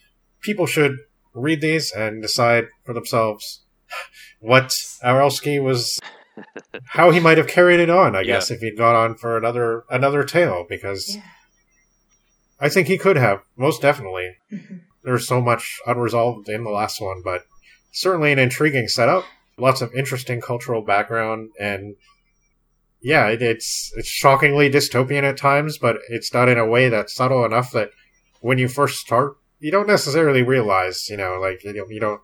[0.42, 0.98] people should
[1.36, 3.62] read these and decide for themselves
[4.40, 4.70] what
[5.04, 6.00] Arelsky was,
[6.86, 8.16] how he might have carried it on.
[8.16, 8.26] I Yeah.
[8.36, 11.22] guess if he'd gone on for another another tale, because Yeah.
[12.60, 14.38] I think he could have most definitely.
[14.52, 14.82] Mhm.
[15.04, 17.46] There's so much unresolved in the last one, but
[17.92, 19.26] certainly an intriguing setup.
[19.58, 21.96] lots of interesting cultural background and
[23.02, 27.14] yeah, it, it's it's shockingly dystopian at times, but it's done in a way that's
[27.14, 27.90] subtle enough that
[28.42, 32.22] when you first start, you don't necessarily realize, you know, like you don't, you don't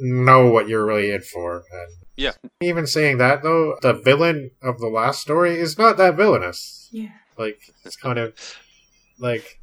[0.00, 1.64] know what you're really in for.
[1.72, 2.32] And Yeah.
[2.60, 6.88] Even saying that though, the villain of the last story is not that villainous.
[6.90, 7.12] Yeah.
[7.38, 8.34] Like it's kind of
[9.18, 9.58] like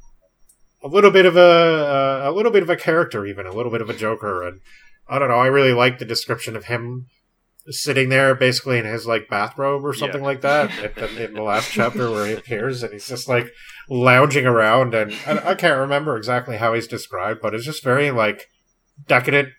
[0.82, 3.72] a little bit of a uh, a little bit of a character, even a little
[3.72, 4.60] bit of a Joker, and
[5.08, 5.38] I don't know.
[5.38, 7.06] I really like the description of him
[7.70, 10.26] sitting there, basically in his like bathrobe or something Yeah.
[10.26, 13.50] like that, in, in the last chapter where he appears, and he's just like
[13.88, 18.10] lounging around, and I, I can't remember exactly how he's described, but it's just very
[18.10, 18.46] like
[19.06, 19.50] decadent,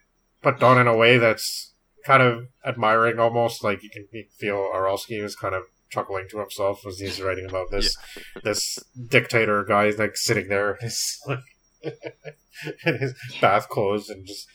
[0.41, 1.73] but done in a way that's
[2.05, 4.07] kind of admiring, almost like you can
[4.39, 7.97] feel Arelsky is kind of chuckling to himself as he's writing about this
[8.43, 8.77] this
[9.09, 11.19] dictator guy like sitting there in his,
[12.85, 14.47] in his bath clothes and just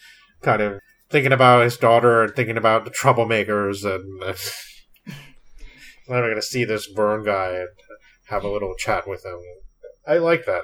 [0.43, 4.35] kind of thinking about his daughter and thinking about the troublemakers and uh,
[6.09, 7.69] I'm going to see this Vern guy and
[8.29, 9.39] have a little chat with him.
[10.07, 10.63] I like that.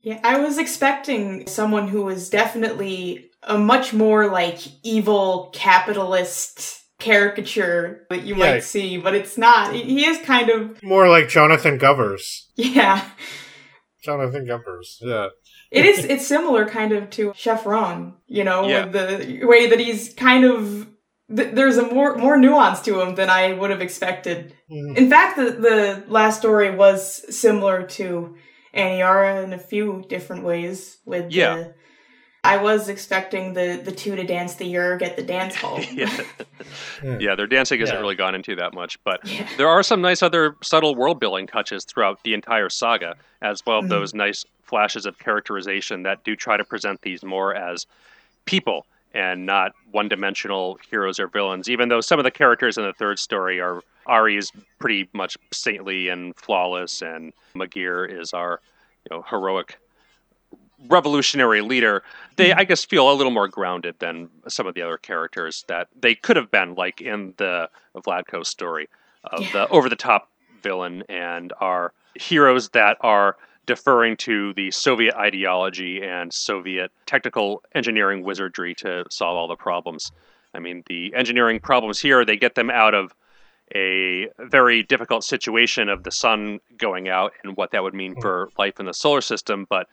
[0.00, 8.06] Yeah, I was expecting someone who was definitely a much more like evil capitalist caricature
[8.10, 8.52] that you Yeah.
[8.54, 9.74] might see, but it's not.
[9.74, 12.22] He- He is kind of More like Jonathan Govers.
[12.56, 13.04] yeah.
[14.08, 15.28] Jonathan Govers, yeah.
[15.78, 15.98] It is.
[16.12, 18.00] It's similar, kind of, to Chefone.
[18.26, 18.84] You know, Yeah.
[18.84, 20.86] with the way that he's kind of.
[21.36, 24.38] Th- there's a more more nuance to him than I would have expected.
[24.72, 24.96] Mm.
[25.00, 25.78] In fact, the the
[26.18, 27.00] last story was
[27.44, 28.06] similar to
[28.74, 30.78] Aniara in a few different ways.
[31.04, 31.54] With Yeah.
[31.56, 31.74] the,
[32.48, 35.80] I was expecting the the two to dance the Yurg at the dance hall.
[35.92, 36.10] yeah.
[37.02, 37.18] Yeah.
[37.20, 38.00] yeah, their dancing isn't Yeah.
[38.00, 39.46] really gone into that much, but Yeah.
[39.56, 43.78] there are some nice other subtle world building touches throughout the entire saga, as well
[43.78, 43.88] as Mhm.
[43.90, 47.86] those nice flashes of characterization that do try to present these more as
[48.44, 52.84] people and not one dimensional heroes or villains, even though some of the characters in
[52.84, 58.60] the third story are Ari is pretty much saintly and flawless, and Magyar is our
[59.04, 59.76] you know heroic
[60.86, 62.02] revolutionary leader.
[62.36, 62.58] They, hmm.
[62.58, 66.14] I guess, feel a little more grounded than some of the other characters that they
[66.14, 68.88] could have been, like in the Vladko story
[69.24, 69.52] of Yeah.
[69.52, 70.30] the over the top
[70.62, 73.36] villain and are heroes that are
[73.66, 80.10] deferring to the Soviet ideology and Soviet technical engineering wizardry to solve all the problems.
[80.54, 83.14] I mean, the engineering problems here, they get them out of
[83.74, 88.20] a very difficult situation of the sun going out and what that would mean hmm.
[88.20, 89.88] for life in the solar system, but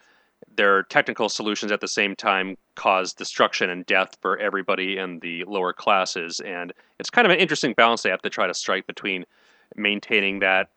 [0.55, 5.43] their technical solutions at the same time cause destruction and death for everybody in the
[5.45, 6.39] lower classes.
[6.39, 9.25] And it's kind of an interesting balance they have to try to strike between
[9.75, 10.69] maintaining that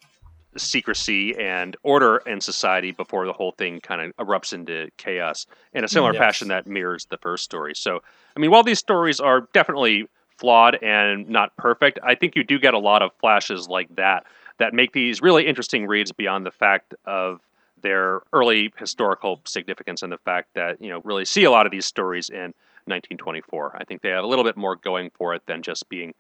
[0.57, 5.85] secrecy and order in society before the whole thing kind of erupts into chaos in
[5.85, 6.21] a similar Yes.
[6.21, 7.75] fashion that mirrors the first story.
[7.75, 8.01] So,
[8.37, 10.09] I mean, while these stories are definitely
[10.39, 14.25] flawed and not perfect, I think you do get a lot of flashes like that
[14.59, 17.41] that make these really interesting reads beyond the fact of
[17.83, 21.73] their early historical significance and the fact that, you know, really see a lot of
[21.73, 22.55] these stories in
[22.87, 23.77] 1924.
[23.79, 26.15] I think they have a little bit more going for it than just being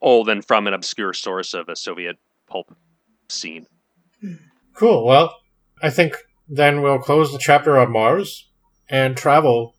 [0.00, 2.16] old and from an obscure source of a Soviet
[2.46, 2.74] pulp
[3.28, 3.66] scene.
[4.74, 5.04] Cool.
[5.04, 5.36] Well,
[5.82, 6.16] I think
[6.48, 8.50] then we'll close the chapter on Mars
[8.88, 9.74] and travel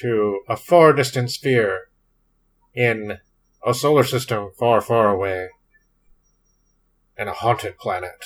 [0.00, 1.88] to a far distant sphere
[2.74, 3.18] in
[3.64, 5.48] a solar system far, far away
[7.16, 8.24] and a haunted planet.